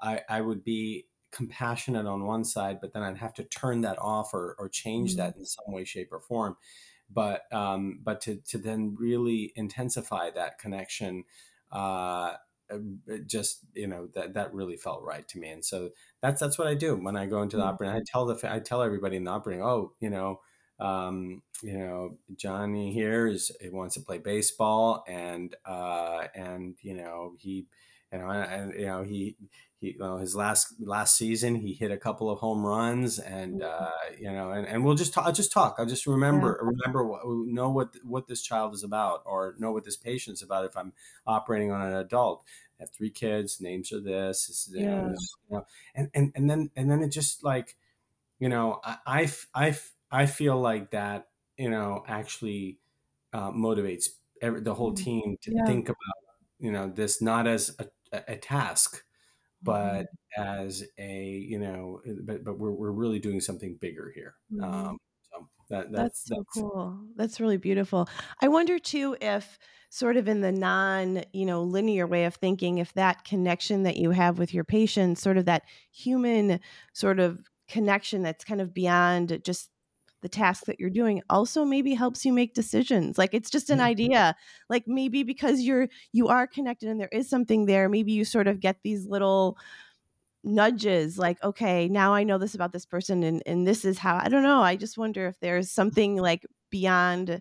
[0.00, 3.98] I, I would be compassionate on one side, but then I'd have to turn that
[3.98, 5.18] off or, or change mm-hmm.
[5.18, 6.56] that in some way, shape, or form.
[7.10, 11.24] But um, but to to then really intensify that connection,
[11.70, 12.34] uh,
[13.26, 15.50] just you know that that really felt right to me.
[15.50, 15.90] And so
[16.22, 17.74] that's that's what I do when I go into the mm-hmm.
[17.74, 17.96] operating.
[17.96, 20.40] I tell the I tell everybody in the operating, oh, you know.
[20.80, 26.94] Um, you know, Johnny here is he wants to play baseball, and uh, and you
[26.94, 27.66] know he,
[28.12, 29.36] you know, and you know he
[29.82, 33.84] he, well, his last last season, he hit a couple of home runs, and mm-hmm.
[33.84, 35.26] uh, you know, and, and we'll just talk.
[35.26, 35.74] I'll just talk.
[35.76, 36.68] I'll just remember yeah.
[36.68, 40.64] remember what, know what what this child is about, or know what this patient's about.
[40.66, 40.92] If I'm
[41.26, 42.44] operating on an adult,
[42.78, 45.08] I have three kids, names are this, this is, yeah.
[45.08, 45.16] you
[45.50, 45.66] know,
[45.96, 47.76] and and and then and then it just like,
[48.38, 49.78] you know, I I I,
[50.12, 52.78] I feel like that, you know, actually
[53.32, 55.04] uh, motivates every, the whole mm-hmm.
[55.04, 55.66] team to yeah.
[55.66, 56.22] think about,
[56.60, 59.02] you know, this not as a, a task
[59.62, 60.06] but
[60.38, 60.42] mm-hmm.
[60.42, 64.64] as a you know eh, but but we're, we're really doing something bigger here mm-hmm.
[64.64, 68.08] um, so that, that's, that's so that's, cool that's really beautiful
[68.40, 69.58] i wonder too if
[69.90, 73.96] sort of in the non you know linear way of thinking if that connection that
[73.96, 76.60] you have with your patients sort of that human
[76.92, 79.70] sort of connection that's kind of beyond just
[80.22, 83.80] the task that you're doing also maybe helps you make decisions like it's just an
[83.80, 84.34] idea
[84.70, 88.46] like maybe because you're you are connected and there is something there maybe you sort
[88.46, 89.58] of get these little
[90.44, 94.16] nudges like okay now i know this about this person and and this is how
[94.16, 97.40] i don't know i just wonder if there's something like beyond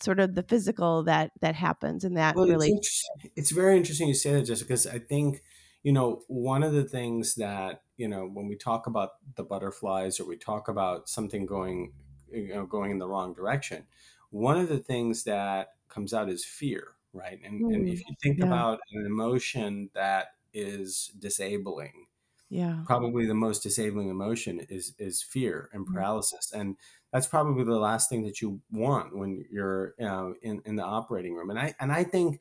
[0.00, 4.06] sort of the physical that that happens in that well, really it's, it's very interesting
[4.06, 5.42] you say that just because i think
[5.82, 10.18] you know one of the things that you know when we talk about the butterflies
[10.18, 11.92] or we talk about something going
[12.32, 13.86] you know going in the wrong direction
[14.30, 17.38] one of the things that comes out is fear right?
[17.44, 18.46] And, mm, and if you think yeah.
[18.46, 22.06] about an emotion that is disabling
[22.48, 22.82] yeah.
[22.84, 25.92] probably the most disabling emotion is is fear and mm.
[25.92, 26.50] paralysis.
[26.52, 26.76] And
[27.12, 30.84] that's probably the last thing that you want when you're you know, in in the
[30.84, 31.50] operating room.
[31.50, 32.40] And i and i think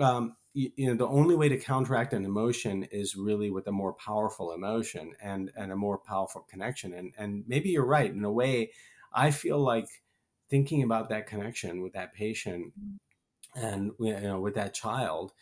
[0.00, 3.94] um, you, know the only way to counteract an emotion is really with a more
[3.94, 6.94] powerful emotion and and a more powerful connection.
[6.94, 8.10] And and maybe you're right.
[8.10, 8.70] In a way
[9.14, 9.88] i feel like
[10.50, 12.72] thinking about that connection with that patient
[13.54, 15.32] and you know with that child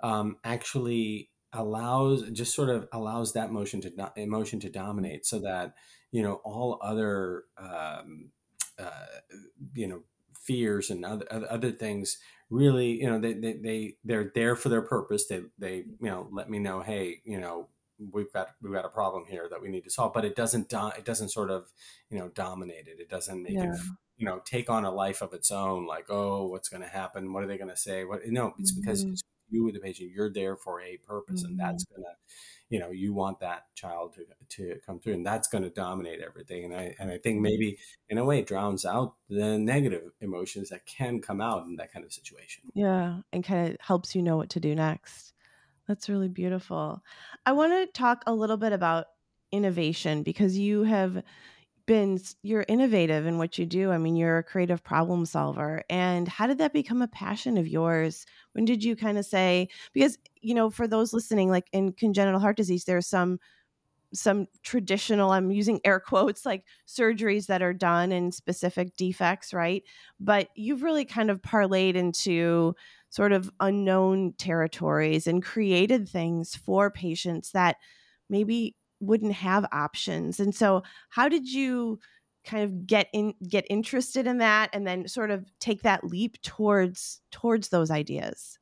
[0.00, 5.74] um, actually allows just sort of allows that motion to emotion to dominate so that
[6.10, 8.30] you know all other um,
[8.78, 9.06] uh,
[9.74, 10.00] you know
[10.38, 12.18] fears and other other things
[12.54, 15.26] really, you know, they, they, they, they're there for their purpose.
[15.26, 17.68] They, they, you know, let me know, hey, you know,
[18.12, 20.68] we've got, we've got a problem here that we need to solve, but it doesn't,
[20.68, 21.66] do, it doesn't sort of,
[22.10, 23.00] you know, dominate it.
[23.00, 23.72] It doesn't make yeah.
[23.72, 23.80] it,
[24.16, 25.86] you know, take on a life of its own.
[25.86, 27.32] Like, oh, what's going to happen?
[27.32, 28.04] What are they going to say?
[28.04, 28.80] What, no, it's mm-hmm.
[28.80, 31.52] because it's you with the patient, you're there for a purpose mm-hmm.
[31.52, 32.14] and that's going to,
[32.70, 36.20] you know you want that child to, to come through and that's going to dominate
[36.20, 40.12] everything and i and i think maybe in a way it drowns out the negative
[40.20, 42.62] emotions that can come out in that kind of situation.
[42.74, 45.32] Yeah and kind of helps you know what to do next.
[45.88, 47.02] That's really beautiful.
[47.44, 49.06] I want to talk a little bit about
[49.52, 51.22] innovation because you have
[51.86, 53.90] been you're innovative in what you do.
[53.90, 55.82] I mean, you're a creative problem solver.
[55.90, 58.26] And how did that become a passion of yours?
[58.52, 62.40] When did you kind of say because you know, for those listening like in congenital
[62.40, 63.38] heart disease there's some
[64.12, 69.82] some traditional i'm using air quotes like surgeries that are done in specific defects right
[70.20, 72.74] but you've really kind of parlayed into
[73.10, 77.76] sort of unknown territories and created things for patients that
[78.28, 80.40] maybe wouldn't have options.
[80.40, 81.98] And so how did you
[82.44, 86.40] kind of get in get interested in that and then sort of take that leap
[86.42, 88.58] towards towards those ideas?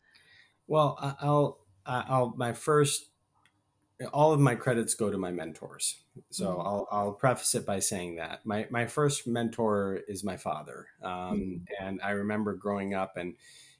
[0.66, 3.12] Well, I'll I'll my first
[4.12, 5.98] all of my credits go to my mentors.
[6.30, 6.60] So mm-hmm.
[6.60, 10.86] I'll, I'll preface it by saying that my, my first mentor is my father.
[11.02, 11.84] Um, mm-hmm.
[11.86, 13.34] And I remember growing up and,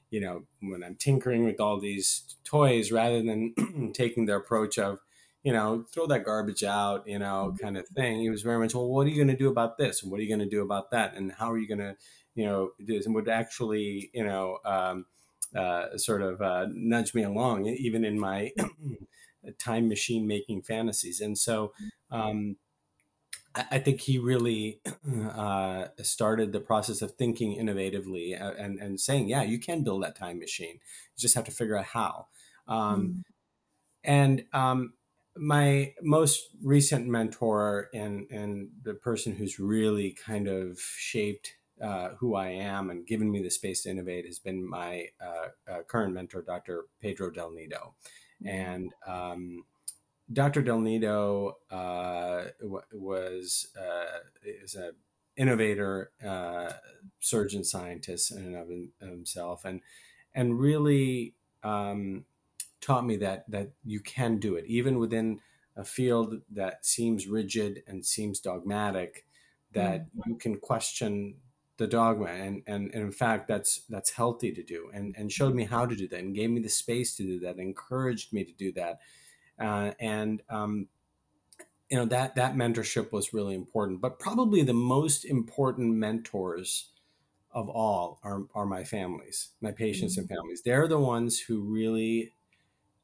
[0.09, 4.99] you know, when I'm tinkering with all these toys, rather than taking the approach of,
[5.43, 7.63] you know, throw that garbage out, you know, mm-hmm.
[7.63, 9.77] kind of thing, he was very much, well, what are you going to do about
[9.77, 10.01] this?
[10.01, 11.15] And what are you going to do about that?
[11.15, 11.95] And how are you going to,
[12.33, 13.05] you know, do this?
[13.05, 15.05] And would actually, you know, um,
[15.53, 18.51] uh, sort of uh, nudge me along, even in my
[19.59, 21.19] time machine making fantasies.
[21.19, 21.73] And so
[22.09, 22.55] um,
[23.53, 24.79] I, I, think he really
[25.35, 30.03] uh, started the process of thinking innovatively uh, and, and saying, yeah, you can build
[30.03, 30.75] that time machine.
[30.75, 32.27] You just have to figure out how.
[32.67, 33.23] Um, mm
[34.05, 34.93] And um,
[35.35, 42.35] my most recent mentor and, and the person who's really kind of shaped uh, who
[42.35, 46.13] I am and given me the space to innovate has been my uh, uh, current
[46.13, 46.85] mentor, Dr.
[47.01, 47.95] Pedro Del Nido.
[48.45, 49.65] And um,
[50.31, 50.61] Dr.
[50.61, 52.45] Del Nido uh,
[52.93, 54.93] was uh, is an
[55.35, 56.71] innovator, uh,
[57.19, 59.81] surgeon scientist in and of himself, and
[60.33, 62.25] and really um,
[62.83, 64.65] taught me that that you can do it.
[64.67, 65.39] Even within
[65.75, 69.25] a field that seems rigid and seems dogmatic
[69.73, 70.29] that mm-hmm.
[70.29, 71.35] you can question
[71.77, 72.27] the dogma.
[72.27, 74.89] And, and, and in fact that's that's healthy to do.
[74.93, 77.39] And and showed me how to do that and gave me the space to do
[77.39, 78.99] that encouraged me to do that.
[79.59, 80.87] Uh, and um,
[81.89, 84.01] you know that that mentorship was really important.
[84.01, 86.89] But probably the most important mentors
[87.51, 90.21] of all are, are my families my patients mm-hmm.
[90.21, 90.61] and families.
[90.63, 92.33] They're the ones who really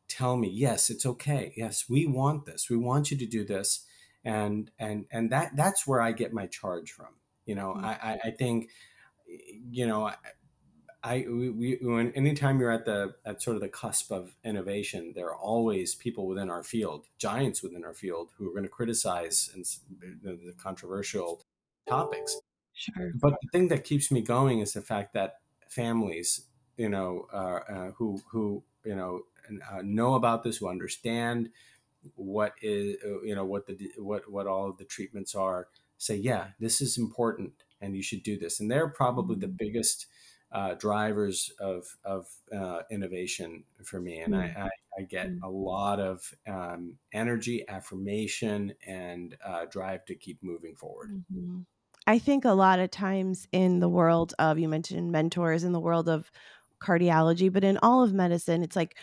[0.09, 3.85] tell me yes it's okay yes we want this we want you to do this
[4.25, 7.13] and and and that that's where i get my charge from
[7.49, 7.85] you know, mm-hmm.
[7.85, 8.69] I, I think,
[9.25, 10.11] you know,
[11.03, 15.13] I we, we when anytime you're at the at sort of the cusp of innovation,
[15.15, 18.69] there are always people within our field, giants within our field, who are going to
[18.69, 19.65] criticize and
[20.21, 21.41] the, the controversial
[21.87, 22.39] topics.
[22.73, 23.13] Sure.
[23.15, 26.41] But the thing that keeps me going is the fact that families,
[26.77, 29.21] you know, uh, uh, who who you know
[29.71, 31.49] uh, know about this, who understand
[32.15, 36.15] what is uh, you know what the what what all of the treatments are, say,
[36.15, 38.59] yeah, this is important and you should do this.
[38.59, 39.55] And they're probably the mm-hmm.
[39.57, 40.07] biggest
[40.51, 44.19] uh, drivers of, of uh, innovation for me.
[44.19, 44.35] And.
[44.35, 45.43] I, I, I, get mm-hmm.
[45.43, 51.23] a lot of um, energy, affirmation, and uh, drive to keep moving forward.
[51.31, 51.59] Mm-hmm.
[52.07, 55.79] I think a lot of times in the world of, you mentioned mentors, in the
[55.79, 56.31] world of
[56.81, 58.97] cardiology, but in all of medicine, it's like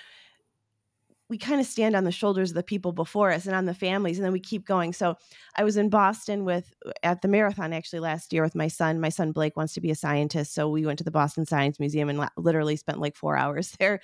[1.28, 3.74] we kind of stand on the shoulders of the people before us and on the
[3.74, 4.92] families and then we keep going.
[4.92, 5.16] So
[5.56, 9.00] i was in boston with uh, at the marathon actually last year with my son.
[9.00, 11.80] My son blake wants to be a scientist so we went to the boston science
[11.80, 14.00] museum and literally spent like four hours there.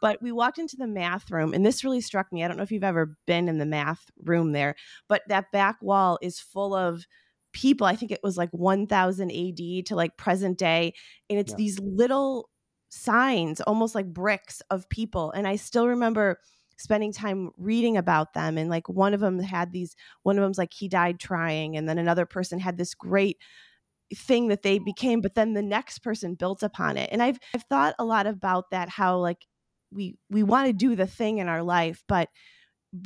[0.00, 2.62] But we walked into the math room and this really struck me i don't know
[2.62, 4.74] if you've ever been in the math room there
[5.08, 7.06] but that back wall is full of
[7.52, 10.92] people i think it was like 1000 ad to like present day
[11.30, 11.56] and it's yeah.
[11.56, 12.50] these little
[12.90, 16.38] signs almost like bricks of people and i still remember
[16.76, 20.58] spending time reading about them and like one of them had these one of them's
[20.58, 23.38] like he died trying and then another person had this great
[24.14, 27.64] thing that they became but then the next person built upon it and i've i've
[27.64, 29.46] thought a lot about that how like
[29.90, 32.28] we we want to do the thing in our life but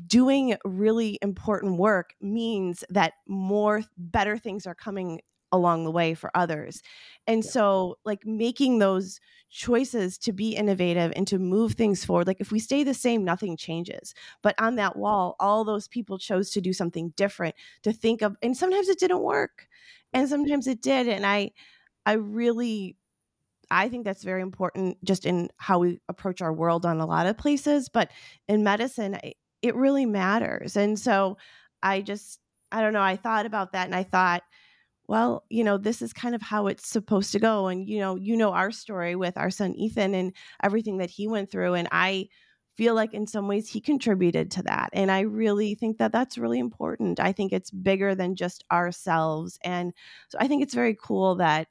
[0.06, 5.20] doing really important work means that more better things are coming
[5.52, 6.82] along the way for others.
[7.26, 7.50] And yeah.
[7.50, 12.52] so, like, making those choices to be innovative and to move things forward, like, if
[12.52, 14.14] we stay the same, nothing changes.
[14.42, 18.36] But on that wall, all those people chose to do something different, to think of,
[18.42, 19.68] and sometimes it didn't work,
[20.12, 21.08] and sometimes it did.
[21.08, 21.52] And I,
[22.04, 22.96] I really,
[23.70, 27.26] I think that's very important just in how we approach our world on a lot
[27.26, 28.10] of places, but
[28.48, 29.18] in medicine,
[29.62, 30.76] it really matters.
[30.76, 31.38] And so,
[31.82, 32.40] I just,
[32.72, 34.42] I don't know, I thought about that and I thought,
[35.08, 37.68] well, you know, this is kind of how it's supposed to go.
[37.68, 41.26] And, you know, you know our story with our son Ethan and everything that he
[41.26, 41.74] went through.
[41.74, 42.28] And I
[42.76, 44.90] feel like in some ways he contributed to that.
[44.92, 47.18] And I really think that that's really important.
[47.20, 49.58] I think it's bigger than just ourselves.
[49.64, 49.92] And
[50.28, 51.68] so I think it's very cool that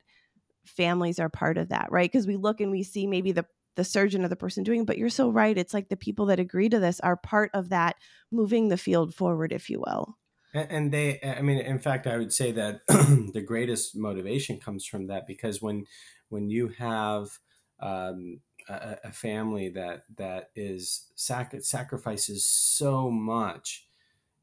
[0.65, 2.11] families are part of that, right?
[2.11, 3.45] Because we look and we see maybe the
[3.75, 6.39] the surgeon or the person doing but you're so right it's like the people that
[6.39, 7.95] agree to this are part of that
[8.31, 10.17] moving the field forward if you will
[10.57, 15.07] and they i mean in fact i would say that the greatest motivation comes from
[15.07, 15.85] that because when
[16.29, 17.39] when you have
[17.79, 23.87] um, a, a, family that that is sac- sacrifices so much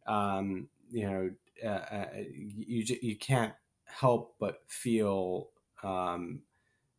[0.06, 1.30] um, you know
[1.64, 3.52] uh, uh, you you can't
[3.86, 5.50] help but feel
[5.82, 6.40] um,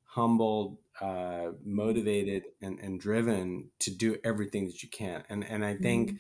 [0.04, 5.24] humbled uh, motivated and, and driven to do everything that you can.
[5.30, 6.18] And and i think mm-hmm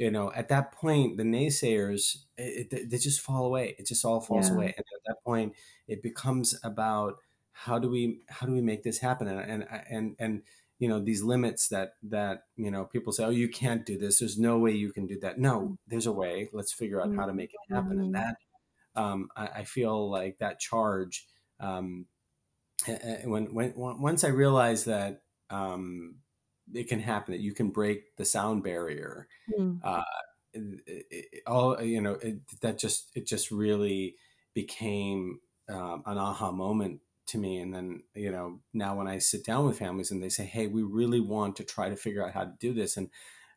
[0.00, 3.76] you know, at that point, the naysayers it, it, they just fall away.
[3.78, 4.50] It just all falls Yeah.
[4.50, 5.54] away, and at that point,
[5.88, 7.18] it becomes about
[7.52, 10.42] how do we how do we make this happen, and and and and
[10.78, 14.20] you know these limits that that you know people say, oh, you can't do this.
[14.20, 15.38] There's no way you can do that.
[15.38, 16.48] No, there's a way.
[16.52, 18.14] Let's figure out how to make it happen, and Mhm.
[18.14, 18.36] that
[18.94, 21.28] um, I, I feel like that charge.
[21.60, 22.06] Um,
[23.24, 26.16] when when once I realized that um,
[26.74, 29.80] it can happen, that you can break the sound barrier Mm.
[29.82, 30.02] uh,
[30.52, 34.16] it, it, all you know it, that just it just really
[34.54, 37.58] became um, an aha moment to me.
[37.58, 40.66] And then you know now when i sit down with families and they say hey
[40.66, 43.08] we really want to try to figure out how to do this and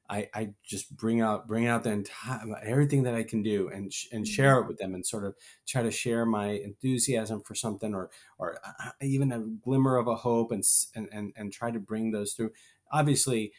[0.10, 3.94] i i just bring out bring out the entire everything that i can do and
[3.94, 5.34] sh- and share it with them and sort of
[5.66, 10.16] try to share my enthusiasm for something or or uh, even a glimmer of a
[10.16, 10.64] hope and
[10.96, 12.52] and and, and try to bring those through
[12.94, 13.54] obviously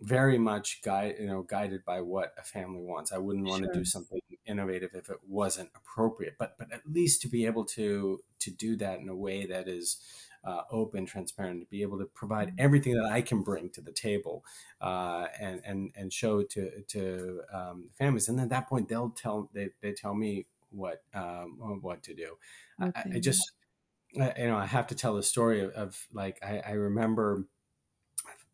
[0.00, 3.12] very much guide you know guided by what a family wants.
[3.12, 7.20] I wouldn't want to do something innovative if it wasn't appropriate but but at least
[7.22, 10.00] to be able to to do that in a way that is
[10.44, 13.92] uh, open transparent to be able to provide everything that i can bring to the
[13.92, 14.44] table
[14.80, 18.28] uh, and and and show to to um, families.
[18.28, 22.38] And at that point they'll tell they, they tell me what um, what to do.
[22.80, 23.52] I- I, I just
[24.20, 27.46] I, you know i have to tell the story of, of like I, I remember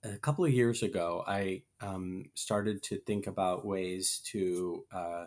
[0.04, 5.26] a couple of years ago, I um, started to think about ways to uh,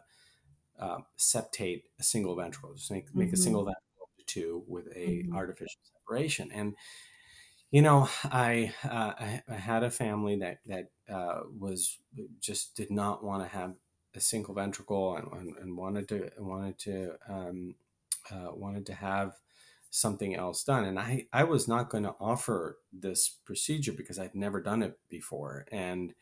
[0.79, 5.25] uh, septate a single ventricle, just make, make a single ventricle to two with a
[5.25, 5.31] Mhm.
[5.31, 6.51] artificial separation.
[6.51, 6.75] And
[7.71, 11.99] you know, I, uh, I I had a family that that uh, was
[12.39, 13.75] just did not want to have
[14.13, 17.75] a single ventricle and, and, and wanted to wanted to um,
[18.31, 19.39] uh, wanted to have
[19.89, 20.85] something else done.
[20.85, 24.99] And I, I was not going to offer this procedure because I'd never done it
[25.09, 25.65] before.
[25.71, 26.13] And,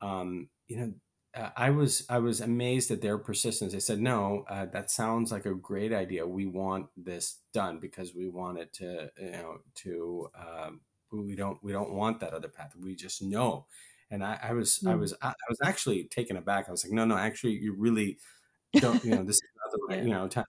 [0.00, 0.94] um, you know,
[1.34, 3.72] uh, I was I was amazed at their persistence.
[3.72, 6.26] They said, "No, uh, that sounds like a great idea.
[6.26, 11.62] We want this done because we want it to, you know, to um, we don't
[11.62, 12.76] we don't want that other path.
[12.76, 13.66] We just know."
[14.10, 16.68] And I, I was I was I, was actually taken aback.
[16.68, 18.18] I was like, "No, no, actually, you really
[18.80, 19.04] don't.
[19.04, 20.04] You know, this is not the Yeah.
[20.04, 20.46] you know time."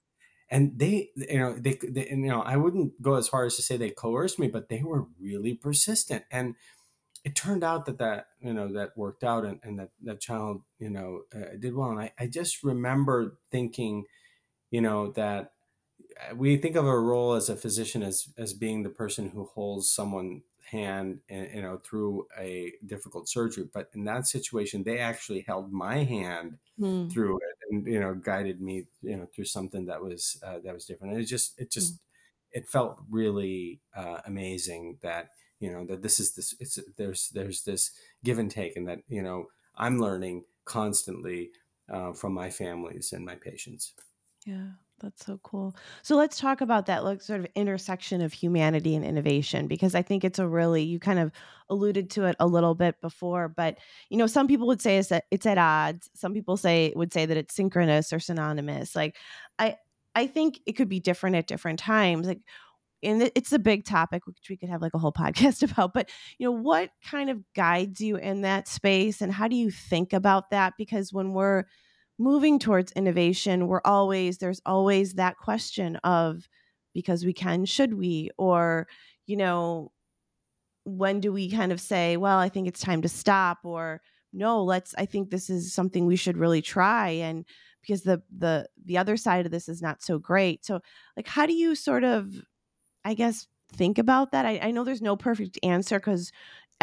[0.53, 3.63] And they you know they, they you know i wouldn't go as far as to
[3.63, 6.23] say they coerced me but they were really persistent.
[6.31, 6.55] And
[7.25, 10.61] it turned out that that you know that worked out and, and that that child
[10.77, 11.89] you know uh, did well.
[11.89, 14.05] And I, I just remember thinking
[14.71, 15.51] you know that
[16.35, 19.89] we think of a role as a physician as as being the person who holds
[19.89, 20.43] someone's
[20.77, 25.71] hand and you know through a difficult surgery but in that situation they actually held
[25.71, 27.09] my hand Mm.
[27.11, 30.73] through it and you know guided me you know through something that was uh, that
[30.73, 31.13] was different.
[31.13, 31.99] And it just it just
[32.51, 37.63] it felt really uh, amazing that you know that this is this it's there's there's
[37.63, 37.91] this
[38.23, 41.51] give and take and that you know i'm learning constantly
[41.89, 43.93] uh, from my families and my patients.
[44.45, 44.71] Yeah,
[45.03, 45.75] that's so cool.
[46.01, 50.01] So let's talk about that like sort of intersection of humanity and innovation because I
[50.01, 51.31] think it's a really you kind of
[51.69, 53.77] alluded to it a little bit before, but
[54.09, 56.09] you know, some people would say it's at, it's at odds.
[56.15, 58.95] Some people say would say that it's synchronous or synonymous.
[58.95, 59.17] Like
[59.59, 59.75] I
[60.15, 62.25] I think it could be different at different times.
[62.25, 62.39] Like
[63.03, 66.09] and it's a big topic which we could have like a whole podcast about but
[66.37, 70.13] you know what kind of guides you in that space and how do you think
[70.13, 71.65] about that because when we're
[72.23, 76.47] moving towards innovation we're always there's always that question of
[76.93, 78.87] because we can should we or
[79.25, 79.91] you know
[80.85, 84.01] when do we kind of say well i think it's time to stop or
[84.31, 87.45] no let's i think this is something we should really try and
[87.81, 90.79] because the the the other side of this is not so great so
[91.17, 92.33] like how do you sort of
[93.05, 94.45] I guess, think about that.
[94.45, 96.31] I, I know there's no perfect answer because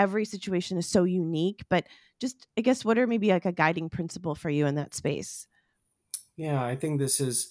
[0.00, 1.86] every situation is so unique, but
[2.20, 5.46] just, I guess, what are maybe like a guiding principle for you in that space?
[6.40, 7.50] yeah i think this is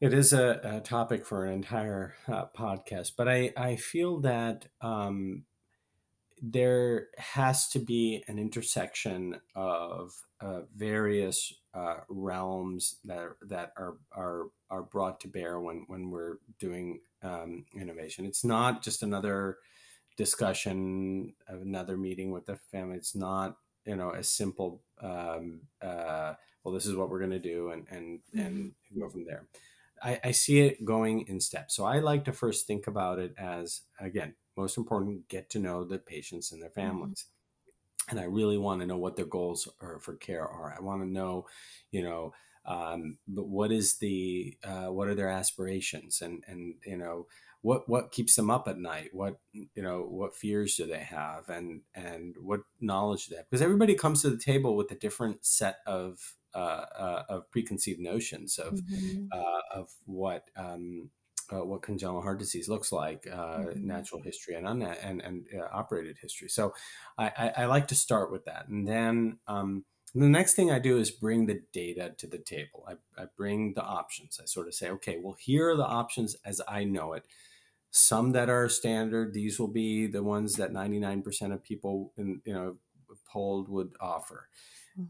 [0.00, 4.66] it is a, a topic for an entire uh, podcast but i i feel that
[4.80, 5.44] um
[6.42, 14.44] there has to be an intersection of uh, various uh, realms that that are are
[14.70, 18.24] are brought to bear when when we're doing um, innovation.
[18.24, 19.58] It's not just another
[20.18, 22.96] discussion, of another meeting with the family.
[22.96, 23.56] It's not
[23.86, 27.86] you know a simple um, uh, well, this is what we're going to do, and
[27.90, 29.46] and and go from there.
[30.02, 31.74] I, I see it going in steps.
[31.74, 35.84] So I like to first think about it as again most important get to know
[35.84, 37.26] the patients and their families
[38.10, 41.00] and i really want to know what their goals are for care are i want
[41.00, 41.46] to know
[41.92, 42.32] you know
[42.68, 47.26] um, but what is the uh, what are their aspirations and and you know
[47.62, 51.48] what what keeps them up at night what you know what fears do they have
[51.48, 54.94] and and what knowledge do they have because everybody comes to the table with a
[54.94, 59.26] different set of uh, uh, of preconceived notions of mm-hmm.
[59.32, 61.10] uh, of what um,
[61.50, 63.86] uh, what congenital heart disease looks like, uh, mm-hmm.
[63.86, 66.48] natural history and un- and and uh, operated history.
[66.48, 66.74] So
[67.16, 69.84] I, I, I, like to start with that, and then um,
[70.14, 72.84] the next thing I do is bring the data to the table.
[72.88, 74.40] I, I bring the options.
[74.42, 77.24] I sort of say, okay, well, here are the options as I know it.
[77.90, 79.32] Some that are standard.
[79.32, 82.76] These will be the ones that 99% of people in you know
[83.30, 84.48] polled would offer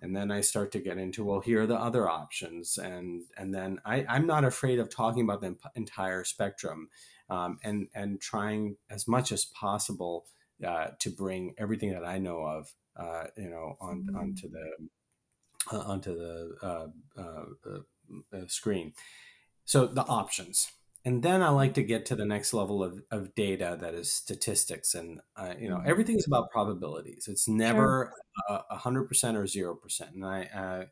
[0.03, 3.55] and then i start to get into well here are the other options and and
[3.55, 6.89] then I, i'm not afraid of talking about the entire spectrum
[7.31, 10.27] um, and and trying as much as possible
[10.67, 14.17] uh, to bring everything that i know of uh, you know on mm-hmm.
[14.17, 14.71] onto the
[15.73, 16.87] uh, onto the uh,
[17.21, 17.79] uh,
[18.33, 18.93] uh, screen
[19.65, 20.69] so the options
[21.05, 24.13] and then I like to get to the next level of, of data that is
[24.13, 25.89] statistics, and uh, you know mm-hmm.
[25.89, 27.29] everything is about probabilities.
[27.29, 28.13] It's never
[28.49, 30.85] a hundred percent or zero percent, and I uh,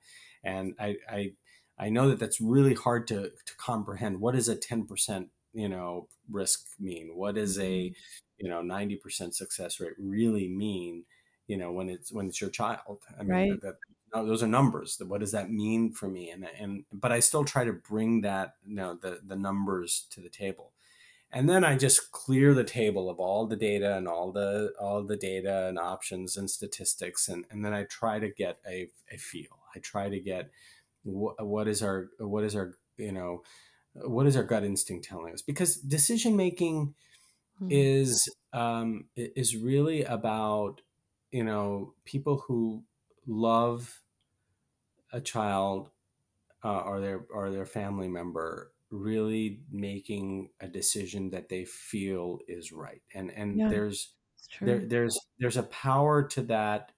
[0.45, 1.33] and I, I
[1.79, 4.21] I know that that's really hard to to comprehend.
[4.21, 7.11] What does a ten percent you know risk mean?
[7.15, 8.47] What does a mm-hmm.
[8.47, 11.05] you know ninety percent success rate really mean?
[11.47, 13.01] You know when it's when it's your child.
[13.19, 13.61] I mean right.
[13.63, 13.77] that,
[14.13, 15.01] those are numbers.
[15.07, 16.31] What does that mean for me?
[16.31, 20.21] And and but I still try to bring that you know the the numbers to
[20.21, 20.73] the table,
[21.31, 25.03] and then I just clear the table of all the data and all the all
[25.03, 29.17] the data and options and statistics, and and then I try to get a, a
[29.17, 29.59] feel.
[29.75, 30.51] I try to get
[31.03, 33.43] what, what is our what is our you know
[33.95, 36.95] what is our gut instinct telling us because decision making
[37.61, 37.69] mm-hmm.
[37.71, 40.81] is um, is really about
[41.31, 42.83] you know people who
[43.27, 44.03] love
[45.13, 45.91] a child
[46.65, 52.73] uh, or their or their family member really making a decision that they feel is
[52.73, 53.03] right.
[53.15, 54.15] And and yeah, there's
[54.61, 56.93] there, there's there's a power to that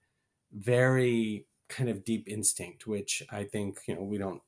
[0.51, 4.41] very kind of deep instinct which i think you know we don't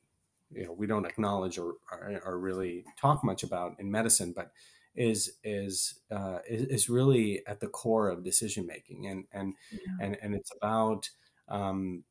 [0.52, 4.52] you know we don't acknowledge or or, or really talk much about in medicine but
[4.96, 10.06] is is uh, is, is really at the core of decision making and and yeah.
[10.06, 11.10] and and it's about
[11.48, 12.04] um,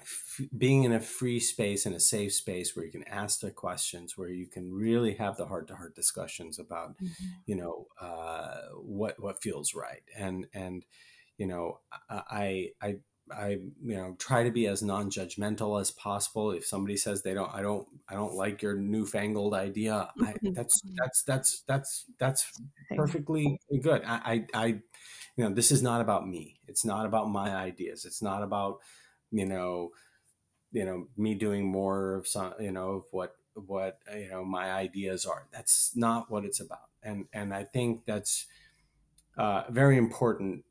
[0.00, 3.50] f- being in a free space and a safe space where you can ask the
[3.50, 7.24] questions, where you can really have the heart to heart discussions about, mm-hmm.
[7.46, 10.84] you know, uh, what what feels right, and and
[11.38, 12.96] you know, I I I
[13.28, 16.52] you know try to be as non-judgmental as possible.
[16.52, 20.08] If somebody says they don't, I don't, I don't like your newfangled idea.
[20.20, 22.52] I, that's that's that's that's that's
[22.94, 24.02] perfectly good.
[24.06, 26.60] I, I I you know this is not about me.
[26.68, 28.04] It's not about my ideas.
[28.04, 28.78] It's not about
[29.30, 29.90] you know,
[30.72, 34.72] you know, me doing more of some, you know, of what what you know my
[34.72, 35.46] ideas are.
[35.52, 38.46] That's not what it's about, and and I think that's
[39.36, 40.64] uh, very important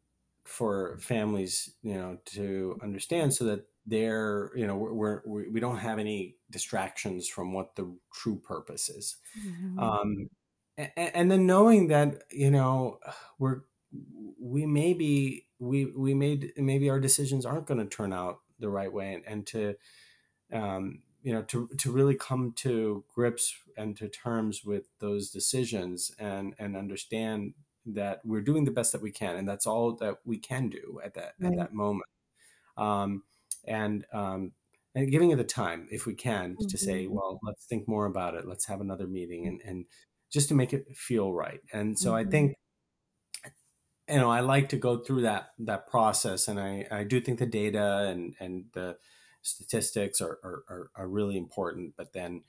[0.45, 5.77] for families, you know, to understand so that they're, you know, we're, we're we don't
[5.77, 9.17] have any distractions from what the true purpose is.
[9.45, 9.79] Mm-hmm.
[9.79, 10.29] Um,
[10.77, 12.99] and, and then knowing that, you know,
[13.37, 13.61] we're
[14.39, 18.69] we may be, we we made maybe our decisions aren't going to turn out the
[18.69, 19.75] right way and, and to
[20.53, 26.11] um, you know to to really come to grips and to terms with those decisions
[26.19, 27.53] and and understand
[27.85, 30.99] that we're doing the best that we can and that's all that we can do
[31.03, 31.51] at that right.
[31.51, 32.09] at that moment
[32.77, 33.23] um,
[33.65, 34.51] and um,
[34.95, 36.67] and giving it the time if we can mm-hmm.
[36.67, 37.15] to say mm-hmm.
[37.15, 39.85] well let's think more about it let's have another meeting and and
[40.31, 42.27] just to make it feel right and so mm-hmm.
[42.27, 42.55] i think
[44.07, 47.39] you know, I like to go through that that process, and I, I do think
[47.39, 48.97] the data and and the
[49.41, 51.93] statistics are, are, are really important.
[51.97, 52.43] But then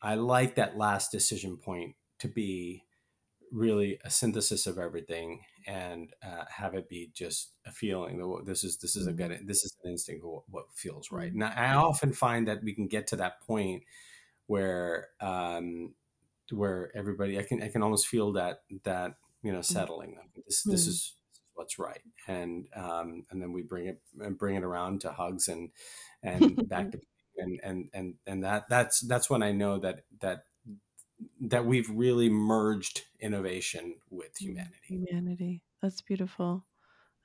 [0.00, 2.84] I like that last decision point to be
[3.52, 8.64] really a synthesis of everything and uh, have it be just a feeling that this
[8.64, 9.46] is this is a good mm-hmm.
[9.46, 11.34] this is an instinct of what feels right.
[11.34, 13.82] Now I often find that we can get to that point
[14.46, 15.94] where um,
[16.50, 19.64] where everybody I can I can almost feel that that you know mm.
[19.64, 20.88] settling this this mm.
[20.88, 21.14] is
[21.54, 25.48] what's right and um, and then we bring it and bring it around to hugs
[25.48, 25.70] and
[26.22, 27.00] and back to
[27.36, 30.44] and and and and that that's that's when I know that that
[31.40, 35.00] that we've really merged innovation with mm, humanity.
[35.08, 35.62] Humanity.
[35.80, 36.66] That's beautiful.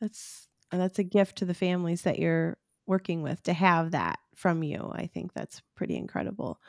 [0.01, 4.19] That's and that's a gift to the families that you're working with to have that
[4.35, 4.91] from you.
[4.93, 6.59] I think that's pretty incredible.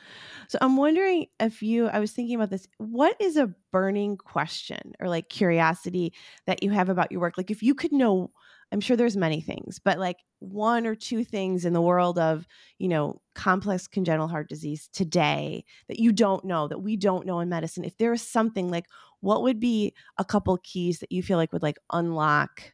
[0.49, 4.95] So I'm wondering if you, I was thinking about this, what is a burning question
[5.01, 6.12] or like curiosity
[6.47, 7.37] that you have about your work?
[7.37, 8.33] Like if you could know
[8.71, 12.47] I'm sure there's many things, but like one or two things in the world of,
[12.79, 17.41] you know, complex congenital heart disease today that you don't know, that we don't know
[17.41, 17.85] in medicine.
[17.85, 18.85] If there is something like,
[19.21, 22.73] what would be a couple keys that you feel like would like unlock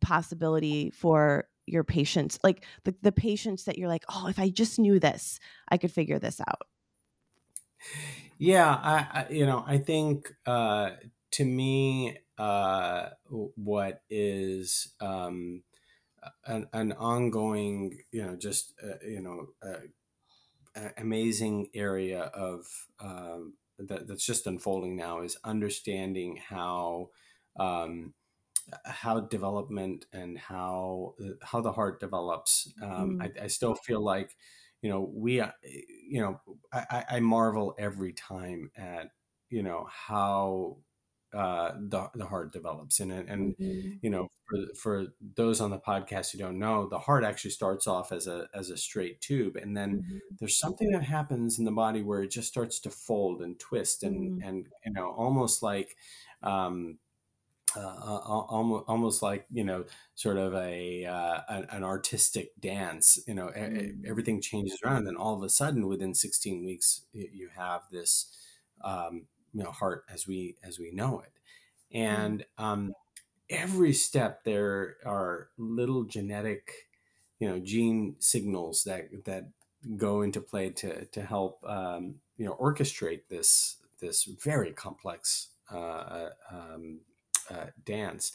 [0.00, 2.38] possibility for your patients?
[2.44, 5.92] Like the, the patients that you're like, oh, if I just knew this, I could
[5.92, 6.66] figure this out.
[8.38, 10.90] Yeah, I, I you know, I think uh,
[11.32, 15.62] to me, uh, what is um,
[16.46, 22.66] an, an ongoing, you know, just uh, you know, uh, amazing area of
[22.98, 27.10] um, that, that's just unfolding now is understanding how
[27.58, 28.14] um,
[28.86, 32.72] how development and how how the heart develops.
[32.82, 33.22] Um, mm.
[33.22, 34.34] I, I, still feel like
[34.80, 36.40] you know we uh, you know
[36.72, 39.10] I, I marvel every time at
[39.50, 40.78] you know how
[41.32, 43.92] uh, the the heart develops and and mm-hmm.
[44.02, 45.06] you know for for
[45.36, 48.70] those on the podcast who don't know the heart actually starts off as a as
[48.70, 50.18] a straight tube and then mm-hmm.
[50.40, 54.02] there's something that happens in the body where it just starts to fold and twist
[54.02, 54.48] and mm-hmm.
[54.48, 55.96] and you know almost like
[56.42, 56.98] um,
[57.76, 59.84] uh, almost, almost like you know
[60.16, 63.94] sort of a uh, an, an, artistic dance you know mm.
[64.04, 68.36] everything changes around and all of a sudden within 16 weeks you have this
[68.82, 71.32] um, you know heart as we as we know it
[71.96, 72.00] mm.
[72.00, 72.92] and um,
[73.48, 76.88] every step there are little genetic
[77.38, 79.48] you know gene signals that that
[79.96, 86.30] go into play to to help um, you know orchestrate this this very complex uh,
[86.50, 87.00] um,
[87.50, 88.32] uh, dance.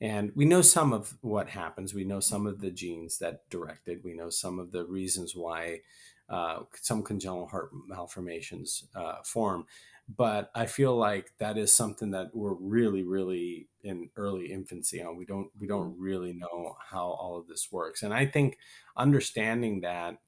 [0.00, 1.94] And we know some of what happens.
[1.94, 4.04] We know some of the genes that direct it.
[4.04, 5.80] We know some of the reasons why
[6.28, 9.66] uh, some congenital heart malformations uh, form.
[10.06, 15.16] But I feel like that is something that we're really, really in early infancy on.
[15.16, 18.02] We don't we don't really know how all of this works.
[18.02, 18.58] And I think
[18.96, 20.18] understanding that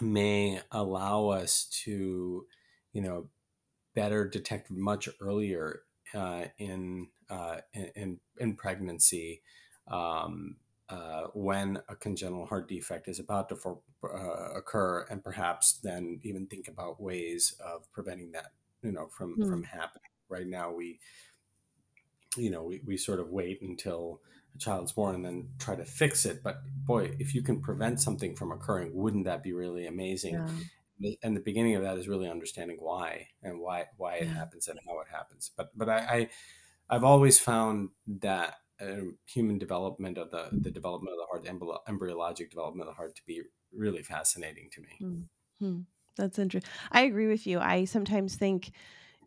[0.00, 2.46] may allow us to,
[2.92, 3.28] you know,
[3.94, 5.82] better detect much earlier
[6.14, 7.58] uh, in, uh,
[7.94, 9.42] in, in pregnancy
[9.88, 10.56] um,
[10.88, 16.18] uh, when a congenital heart defect is about to for, uh, occur, and perhaps then
[16.22, 18.52] even think about ways of preventing that,
[18.82, 19.48] you know, from mm.
[19.48, 20.10] from happening.
[20.28, 21.00] Right now, we,
[22.36, 24.20] you know, we, we sort of wait until
[24.54, 26.42] a child's born and then try to fix it.
[26.42, 30.34] But boy, if you can prevent something from occurring, wouldn't that be really amazing?
[30.34, 30.48] Yeah
[31.22, 34.78] and the beginning of that is really understanding why and why why it happens and
[34.86, 35.50] how it happens.
[35.56, 36.28] But but I,
[36.88, 41.82] I have always found that uh, human development of the the development of the heart,
[41.88, 45.24] embryologic development of the heart, to be really fascinating to me.
[45.62, 45.80] Mm-hmm.
[46.16, 46.70] That's interesting.
[46.92, 47.58] I agree with you.
[47.60, 48.72] I sometimes think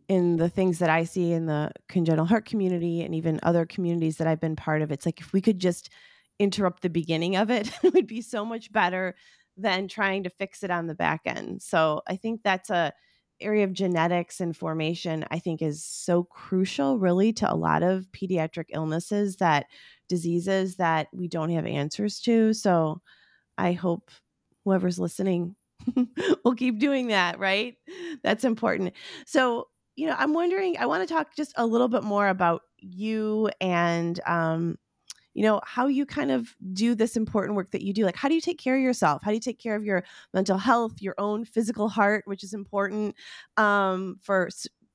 [0.08, 4.18] in the things that I see in the congenital heart community and even other communities
[4.18, 5.90] that I've been part of, it's like if we could just
[6.38, 9.16] interrupt the beginning of it, it would be so much better
[9.56, 11.62] than trying to fix it on the back end.
[11.62, 12.92] So I think that's a
[13.40, 18.06] area of genetics and formation I think is so crucial really to a lot of
[18.12, 19.66] pediatric illnesses that
[20.08, 22.54] diseases that we don't have answers to.
[22.54, 23.02] So
[23.58, 24.10] I hope
[24.64, 25.56] whoever's listening
[26.44, 27.76] will keep doing that, right?
[28.22, 28.92] That's important.
[29.26, 32.62] So, you know, I'm wondering, I want to talk just a little bit more about
[32.78, 34.76] you and um,
[35.34, 38.04] you know, how you kind of do this important work that you do.
[38.04, 39.22] Like, how do you take care of yourself?
[39.22, 42.54] How do you take care of your mental health, your own physical heart, which is
[42.54, 43.16] important
[43.56, 44.48] um, for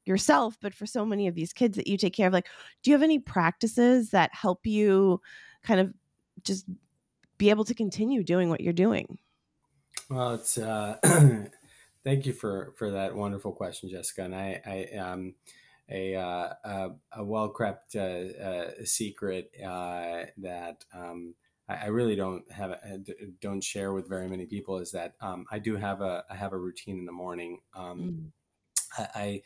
[0.06, 2.34] yourself, but for so many of these kids that you take care of?
[2.34, 2.48] Like,
[2.82, 5.20] do you have any practices that help you
[5.62, 5.94] kind of
[6.44, 6.66] just
[7.38, 9.20] be able to continue doing what you're doing?
[10.10, 10.98] Well, it's, uh,
[12.04, 14.24] thank you for, for that wonderful question, Jessica.
[14.24, 15.36] And I, I, um,
[15.92, 21.36] a, uh, a, a well crept uh, uh, secret uh, that um,
[21.68, 23.00] I, I, really don't have a,
[23.42, 26.54] don't share with very many people is that um, I do have a I have
[26.54, 27.60] a routine in the morning.
[27.76, 28.32] Um,
[28.98, 29.10] mm.
[29.16, 29.42] I, I,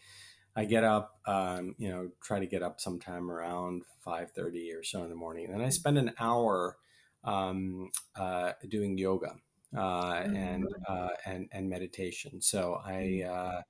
[0.55, 4.83] I get up, um, you know, try to get up sometime around five thirty or
[4.83, 5.73] so in the morning, and I mm.
[5.73, 6.77] spend an hour
[7.23, 9.35] um, uh, doing yoga.
[9.75, 10.69] Uh, and mm.
[10.87, 12.41] uh, and and meditation.
[12.41, 13.27] So I mm.
[13.27, 13.61] uh,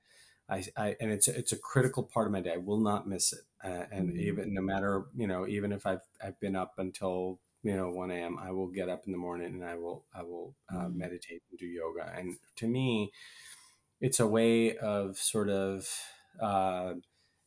[0.50, 2.54] I, I, and it's it's a critical part of my day.
[2.54, 3.40] I will not miss it.
[3.64, 4.20] Uh, and mm-hmm.
[4.20, 8.12] even no matter you know, even if I've I've been up until you know 1
[8.12, 10.98] a.m., I will get up in the morning and I will I will uh, mm-hmm.
[10.98, 12.14] meditate and do yoga.
[12.16, 13.12] And to me,
[14.02, 15.90] it's a way of sort of
[16.42, 16.94] uh,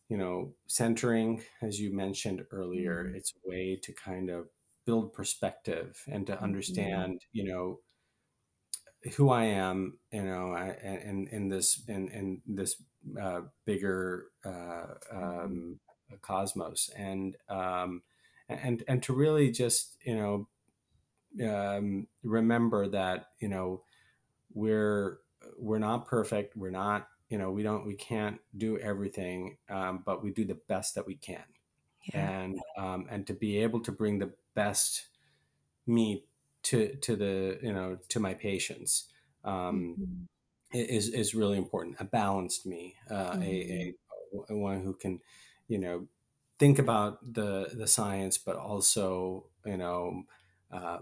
[0.09, 3.05] you know centering, as you mentioned earlier.
[3.05, 3.17] Mm-hmm.
[3.17, 4.49] It's a way to kind of
[4.87, 6.45] build perspective and to mm-hmm.
[6.45, 7.81] understand you know
[9.15, 12.77] who I am, you know, and in this in in this
[13.21, 15.79] uh, bigger uh, um,
[16.23, 18.03] cosmos, and um,
[18.49, 20.49] and and to really just you know
[21.49, 23.83] um, remember that you know
[24.55, 25.19] we're
[25.59, 26.57] we're not perfect.
[26.57, 30.59] We're not you know we don't we can't do everything um, but we do the
[30.69, 31.45] best that we can.
[32.15, 32.31] Yeah.
[32.31, 35.07] and um, and to be able to bring the best
[35.87, 36.25] me
[36.67, 39.05] to to the you know to my patients
[39.45, 40.79] um, mm-hmm.
[40.79, 43.43] is is really important a balanced me uh, mm-hmm.
[43.43, 43.95] a,
[44.51, 45.21] a, a one who can
[45.69, 46.09] you know
[46.59, 50.25] think about the the science but also you know
[50.73, 50.99] uh,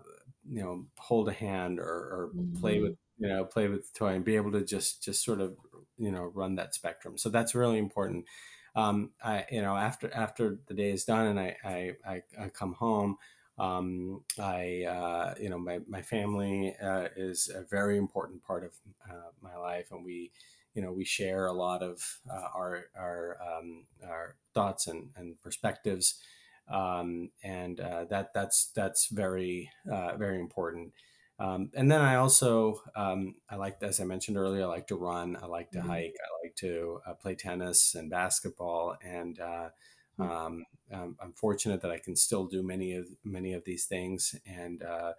[0.50, 2.60] you know hold a hand or, or mm-hmm.
[2.60, 5.40] play with you know play with the toy and be able to just just sort
[5.40, 5.56] of
[5.96, 8.26] you know run that spectrum so that's really important
[8.76, 12.48] um, I you know after after the day is done and I I, I, I
[12.48, 13.16] come home
[13.58, 18.72] um, I uh, you know my my family uh, is a very important part of
[19.08, 20.32] uh, my life and we
[20.74, 25.40] you know we share a lot of uh, our our um, our thoughts and, and
[25.42, 26.20] perspectives
[26.68, 30.92] um, and uh, that that's that's very uh, very important.
[31.38, 34.96] Um, and then I also um, I like as I mentioned earlier, I like to
[34.96, 35.88] run, I like to mm-hmm.
[35.88, 39.38] hike, I like to uh, play tennis and basketball, and
[40.18, 41.10] uh, mm-hmm.
[41.20, 45.12] I'm fortunate that I can still do many of many of these things, and uh,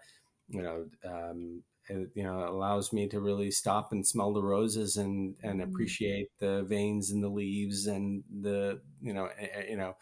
[0.47, 0.85] you know.
[1.07, 5.61] Um, it, you know, allows me to really stop and smell the roses and and
[5.61, 5.69] mm-hmm.
[5.69, 9.29] appreciate the veins and the leaves and the you know
[9.69, 9.95] you know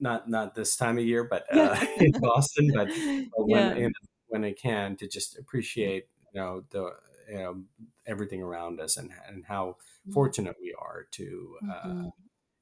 [0.00, 2.72] not not this time of year, but uh, in Boston.
[2.74, 3.90] But, but when you know,
[4.28, 6.90] when I can, to just appreciate you know the
[7.28, 7.62] you know
[8.06, 10.12] everything around us and and how mm-hmm.
[10.12, 12.08] fortunate we are to uh, mm-hmm.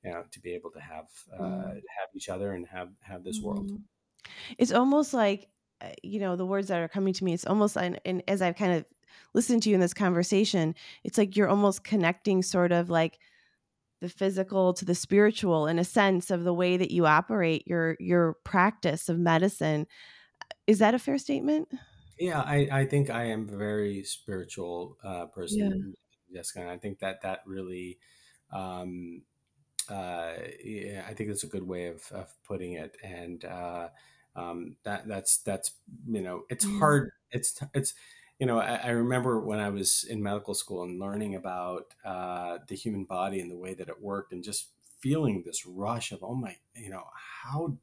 [0.05, 1.68] You know to be able to have uh, mm-hmm.
[1.68, 3.70] have each other and have have this world.
[3.70, 3.82] Mm-hmm.
[4.59, 5.48] It's almost like
[5.80, 7.32] uh, you know the words that are coming to me.
[7.32, 8.84] It's almost and, and as I've kind of
[9.34, 10.74] listened to you in this conversation,
[11.05, 13.18] it's like you're almost connecting sort of like
[14.01, 17.96] the physical to the spiritual in a sense of the way that you operate your
[18.01, 19.86] your practice of medicine
[20.66, 21.68] is that a fair statement
[22.18, 25.94] yeah i i think i am a very spiritual uh, person
[26.28, 26.38] yeah.
[26.38, 27.98] jessica and i think that that really
[28.53, 29.22] um
[29.88, 33.88] uh yeah, i think that's a good way of, of putting it and uh
[34.36, 35.72] um that that's that's
[36.08, 37.94] you know it's hard it's it's
[38.40, 42.56] you know, I, I, remember when I was in medical school and learning about uh,
[42.66, 44.68] the human body and the way that it worked, and just
[44.98, 47.04] feeling this rush of, oh my, you know,
[47.42, 47.76] how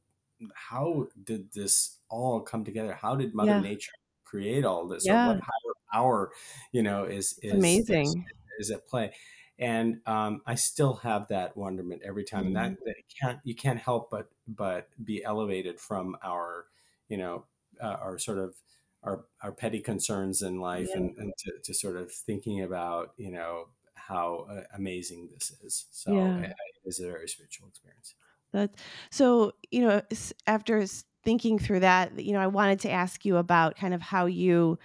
[0.53, 2.97] how did this all come together?
[2.99, 3.59] How did Mother yeah.
[3.59, 3.91] Nature
[4.25, 5.05] create all this?
[5.05, 5.25] Yeah.
[5.25, 6.31] Or what higher power,
[6.71, 8.25] you know, is is amazing
[8.59, 9.13] is, is at play?
[9.59, 12.47] And um, I still have that wonderment every time, mm-hmm.
[12.47, 12.85] and that, mm-hmm.
[12.85, 16.65] that can't you can't help but but be elevated from our,
[17.09, 17.45] you know,
[17.81, 18.53] uh, our sort of
[19.03, 20.97] our, our petty concerns in life yeah.
[20.97, 25.85] and, and to, to, sort of thinking about, you know, how uh, amazing this is.
[25.91, 26.39] So yeah.
[26.39, 28.15] it, it is a very spiritual experience.
[28.53, 28.75] That,
[29.11, 30.01] so, you know,
[30.45, 30.85] after
[31.23, 34.79] thinking through that, you know, I wanted to ask you about kind of how you,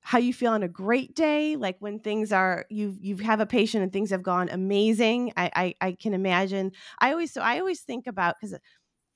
[0.00, 3.46] how you feel on a great day like when things are you you have a
[3.46, 7.58] patient and things have gone amazing i i, I can imagine i always so i
[7.58, 8.56] always think about because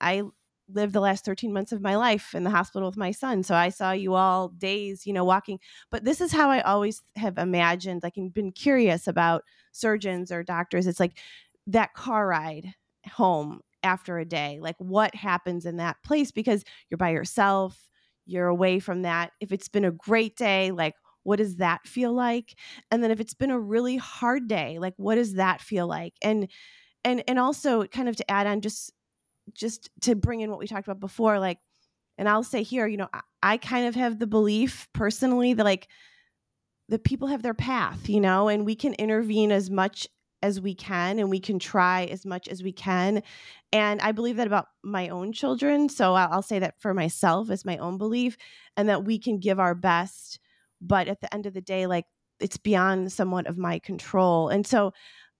[0.00, 0.22] i
[0.72, 3.42] lived the last 13 months of my life in the hospital with my son.
[3.42, 5.58] So I saw you all days, you know, walking.
[5.90, 10.42] But this is how I always have imagined, like, and been curious about surgeons or
[10.42, 10.86] doctors.
[10.86, 11.18] It's like
[11.66, 12.74] that car ride
[13.12, 14.58] home after a day.
[14.60, 16.30] Like, what happens in that place?
[16.30, 17.90] Because you're by yourself,
[18.26, 19.32] you're away from that.
[19.40, 22.54] If it's been a great day, like, what does that feel like?
[22.90, 26.14] And then if it's been a really hard day, like, what does that feel like?
[26.22, 26.48] And,
[27.02, 28.92] and, and also kind of to add on just
[29.52, 31.58] just to bring in what we talked about before, like,
[32.16, 35.64] and I'll say here, you know, I, I kind of have the belief personally that
[35.64, 35.88] like
[36.88, 40.08] the people have their path, you know, and we can intervene as much
[40.44, 43.22] as we can and we can try as much as we can.
[43.72, 45.88] And I believe that about my own children.
[45.88, 48.36] So I'll, say that for myself as my own belief
[48.76, 50.38] and that we can give our best.
[50.82, 52.04] But at the end of the day, like
[52.40, 54.50] it's beyond somewhat of my control.
[54.50, 54.92] And so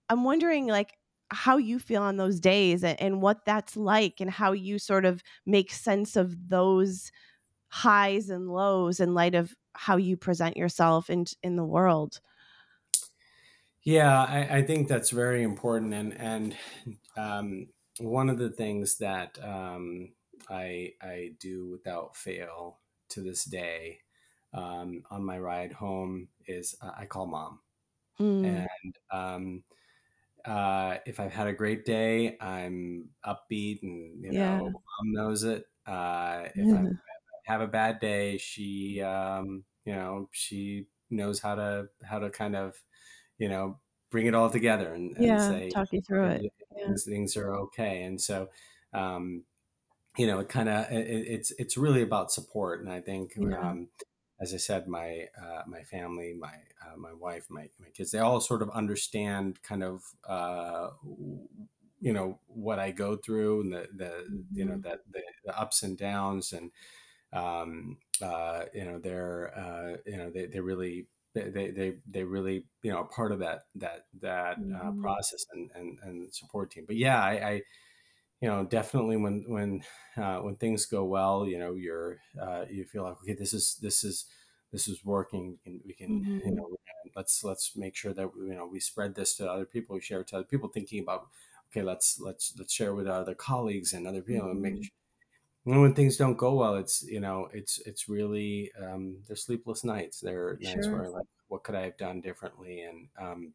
[0.09, 0.93] I'm wondering, like,
[1.29, 5.05] how you feel on those days and, and what that's like and how you sort
[5.05, 7.11] of make sense of those
[7.67, 12.21] highs and lows in light of how you present yourself in in the world.
[13.85, 16.57] Yeah, I, I think that's very important, and and
[17.17, 17.67] um,
[17.99, 20.13] one of the things that um,
[20.49, 24.01] I I do without fail to this day
[24.53, 27.61] um, on my ride home is uh, I call mom,
[28.19, 28.67] mm.
[28.83, 29.63] and um,
[30.45, 34.39] uh, if I've had a great day, I'm upbeat and you know,
[34.73, 35.65] mom knows it.
[35.85, 36.79] Uh, if I
[37.43, 42.55] have a bad day, she, um, you know, she knows how to how to kind
[42.55, 42.83] of,
[43.37, 43.79] you know,
[44.11, 46.47] bring it all together and, and yeah, say, talk you through it.
[46.73, 48.03] Things, things are okay.
[48.03, 48.49] And so,
[48.93, 49.45] um,
[50.17, 53.47] you know, it kind of it, it's it's really about support, and I think Yeah.
[53.53, 53.89] um,
[54.41, 56.55] as I said, my uh, my family, my
[56.85, 60.91] uh, my wife, my my kids, they all sort of understand kind of uh,
[61.99, 64.83] you know what I go through and the the you know Mhm.
[64.83, 66.71] that the, the ups and downs and
[67.33, 72.23] um, uh, you know they're uh, you know they they really they, they they they
[72.23, 74.95] really you know are part of that that that uh, Mhm.
[75.01, 76.85] process and, and and support team.
[76.87, 77.51] But yeah, I, I
[78.41, 79.83] you know definitely when when
[80.17, 83.77] uh, when things go well you know you're uh, you feel like okay this is
[83.81, 84.25] this is
[84.71, 86.55] this is working and we can you Mhm.
[86.55, 86.75] know
[87.15, 90.21] let's let's make sure that you know we spread this to other people we share
[90.21, 91.27] it to other people thinking about
[91.69, 94.89] okay let's let's let's share with our other colleagues and other people and make Mhm.
[95.65, 99.83] And when things don't go well it's you know it's it's really um, they're sleepless
[99.83, 103.53] nights They're nights where like what could i have done differently and um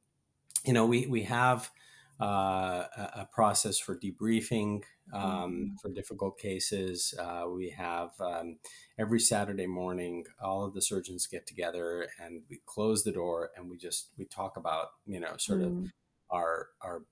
[0.65, 1.71] you know, we we have
[2.21, 2.85] uh,
[3.15, 5.81] a, process for debriefing um, Mhm.
[5.81, 7.15] for difficult cases.
[7.19, 8.59] Uh, we have um,
[8.99, 13.71] every Saturday morning, all of the surgeons get together and we close the door and
[13.71, 15.91] we just we talk about you know sort of Mm.
[16.31, 17.05] our our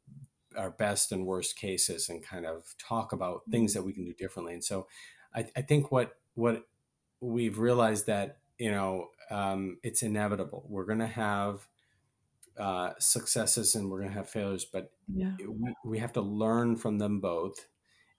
[0.56, 4.14] our best and worst cases and kind of talk about things that we can do
[4.14, 4.54] differently.
[4.54, 4.86] And so,
[5.34, 6.64] I, I think what what
[7.20, 10.64] we've realized that you know um, it's inevitable.
[10.68, 11.68] We're going to have
[12.58, 15.36] uh, successes and we're going to have failures, but Yeah.
[15.38, 17.68] we, we have to learn from them both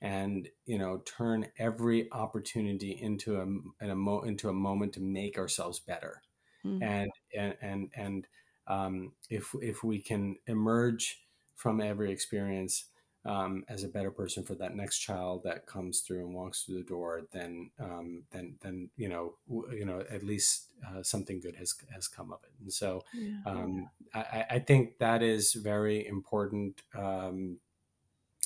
[0.01, 3.43] and you know turn every opportunity into a,
[3.84, 6.21] in a mo- into a moment to make ourselves better
[6.65, 6.84] Mm.
[6.84, 8.27] and and and, and
[8.67, 11.23] um, if if we can emerge
[11.60, 12.91] from every experience
[13.26, 16.78] um, as a better person for that next child that comes through and walks through
[16.78, 21.41] the door, then um, then then you know w- you know at least uh, something
[21.41, 22.53] good has has come of it.
[22.62, 23.43] And so Yeah.
[23.45, 26.84] um, I, I think that is very important.
[26.95, 27.60] Um,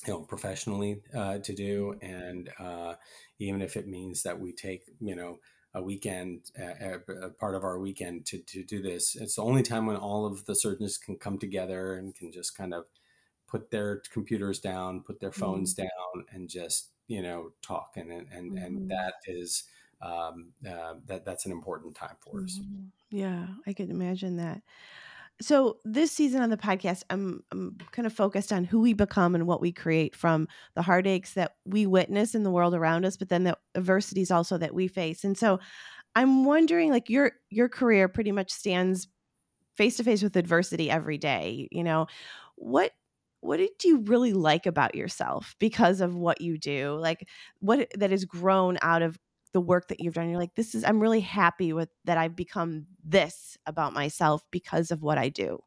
[0.06, 2.02] you know, professionally uh, to do, Mhm.
[2.02, 2.96] and uh,
[3.40, 5.40] even if it means that we take, you know,
[5.74, 9.16] a weekend, a, a part of our weekend to, to do this.
[9.16, 12.56] It's the only time when all of the surgeons can come together and can just
[12.56, 12.86] kind of
[13.54, 15.78] put their computers down, put their phones Mm.
[15.86, 17.94] down, and just you know talk.
[17.98, 18.90] And and and Mhm.
[18.90, 19.66] that is
[20.02, 22.62] um, uh, that that's an important time for us.
[22.62, 22.92] Mhm.
[23.12, 24.64] Yeah, I could imagine that.
[25.42, 29.36] So this season on the podcast, I'm I'm kind of focused on who we become
[29.36, 33.18] and what we create from the heartaches that we witness in the world around us,
[33.18, 35.24] but then the adversities also that we face.
[35.24, 35.60] And so
[36.16, 39.08] I'm wondering, like your your career pretty much stands
[39.78, 41.68] face to face with adversity every day.
[41.72, 42.08] You know,
[42.56, 42.94] what
[43.44, 46.98] what did you really like about yourself because of what you do?
[47.00, 47.28] Like
[47.60, 49.18] what that has grown out of
[49.54, 50.30] the work that you've done.
[50.30, 54.92] You're like, this is I'm really happy with that I've become this about myself because
[54.92, 55.60] of what I do.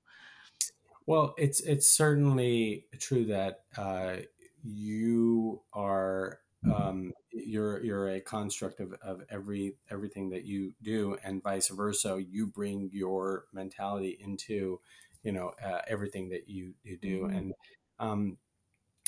[1.07, 4.17] Well, it's it's certainly true that uh,
[4.65, 6.41] you are
[6.75, 12.21] um, you're you're a construct of, of every everything that you do, and vice versa.
[12.29, 14.81] You bring your mentality into
[15.27, 17.37] you know uh, everything that you you do, Mhm.
[17.37, 17.55] and
[18.01, 18.39] um,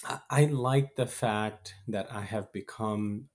[0.04, 3.30] I, I like the fact that I have become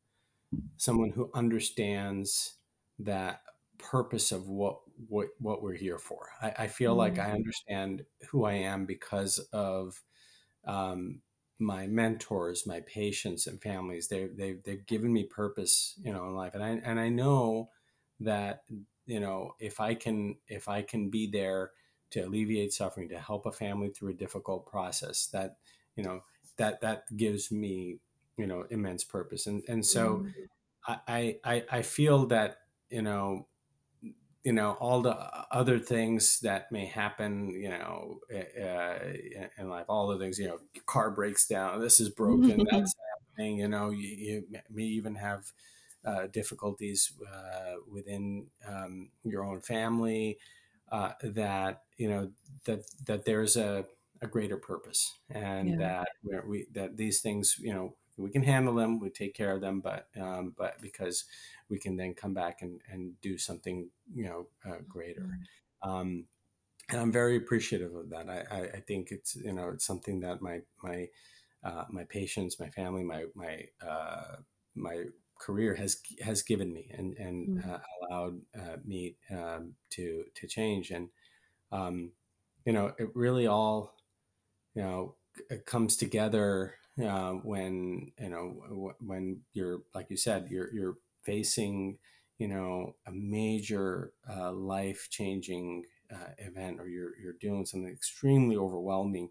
[0.77, 2.57] someone who understands
[2.99, 3.41] that
[3.77, 6.29] purpose of what what what we're here for.
[6.41, 7.19] I, I feel like Mm.
[7.19, 10.03] I understand who I am because of
[10.65, 11.21] um,
[11.59, 14.07] my mentors, my patients, and families.
[14.07, 17.69] They they they've given me purpose, you know, in life, and I and I know
[18.19, 18.63] that
[19.05, 21.71] you know if I can if I can be there
[22.13, 25.57] to alleviate suffering, to help a family through a difficult process, that
[25.95, 26.23] you know
[26.57, 27.99] that that gives me
[28.37, 30.49] you know immense purpose, and and so Mhm.
[30.87, 32.59] I, I, I feel that,
[32.89, 33.47] you know,
[34.43, 35.11] you know, all the
[35.55, 38.99] other things that may happen, you know, uh,
[39.57, 42.93] in life, all the things, you know, car breaks down, this is broken, that's
[43.37, 45.53] happening, you know, you, you may even have
[46.03, 50.37] uh, difficulties uh, within um, your own family
[50.93, 52.33] uh, that, you know,
[52.65, 53.87] that, that there's a,
[54.21, 55.79] a greater purpose and Yeah.
[55.79, 59.53] that we we, that these things, you know, we can handle them, we take care
[59.55, 61.25] of them, but, um, but because
[61.69, 65.47] we can then come back and, and do something you know uh, greater Mhm.
[65.81, 66.27] um,
[66.89, 70.21] and i'm very appreciative of that I, I, I think it's you know it's something
[70.21, 71.09] that my my
[71.63, 74.37] uh, my patients my family my my uh,
[74.75, 75.05] my
[75.45, 77.63] career has has given me and and Mhm.
[77.65, 81.09] uh, allowed uh, me um, to to change and
[81.71, 82.13] um,
[82.65, 83.95] you know it really all
[84.75, 85.15] you know
[85.49, 91.99] it comes together uh, when you know when you're like you said you're you're facing
[92.37, 98.55] you know a major uh, life changing uh, event or you're you're doing something extremely
[98.57, 99.29] overwhelming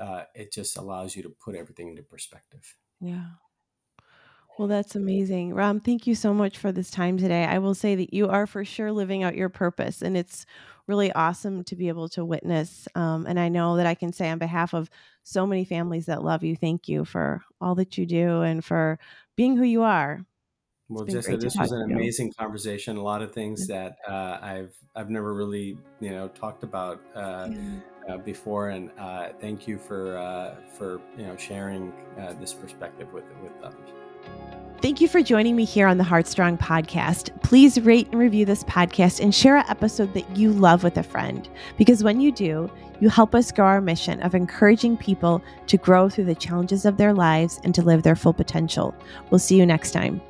[0.00, 3.38] uh, it just allows you to put everything into perspective Yeah.
[4.58, 5.54] Well, that's amazing.
[5.54, 7.44] Ram, thank you so much for this time today.
[7.44, 10.46] I will say that you are for sure living out your purpose, and it's
[10.88, 12.88] really awesome to be able to witness.
[12.96, 14.90] Um, and I know that I can say on behalf of
[15.22, 18.98] so many families that love you, thank you for all that you do and for
[19.36, 20.24] being who you are.
[20.88, 22.96] Well, Jessica, this was an amazing conversation.
[22.96, 27.48] A lot of things that uh, I've I've never really you know talked about uh,
[27.50, 28.14] yeah.
[28.14, 33.12] uh, before, and uh, thank you for uh, for you know sharing uh, this perspective
[33.12, 33.90] with with others.
[34.80, 37.30] Thank you for joining me here on the Heartstrong podcast.
[37.42, 41.02] Please rate and review this podcast and share an episode that you love with a
[41.02, 41.48] friend.
[41.76, 42.70] Because when you do,
[43.00, 46.96] you help us grow our mission of encouraging people to grow through the challenges of
[46.96, 48.94] their lives and to live their full potential.
[49.30, 50.20] We'll see you next time.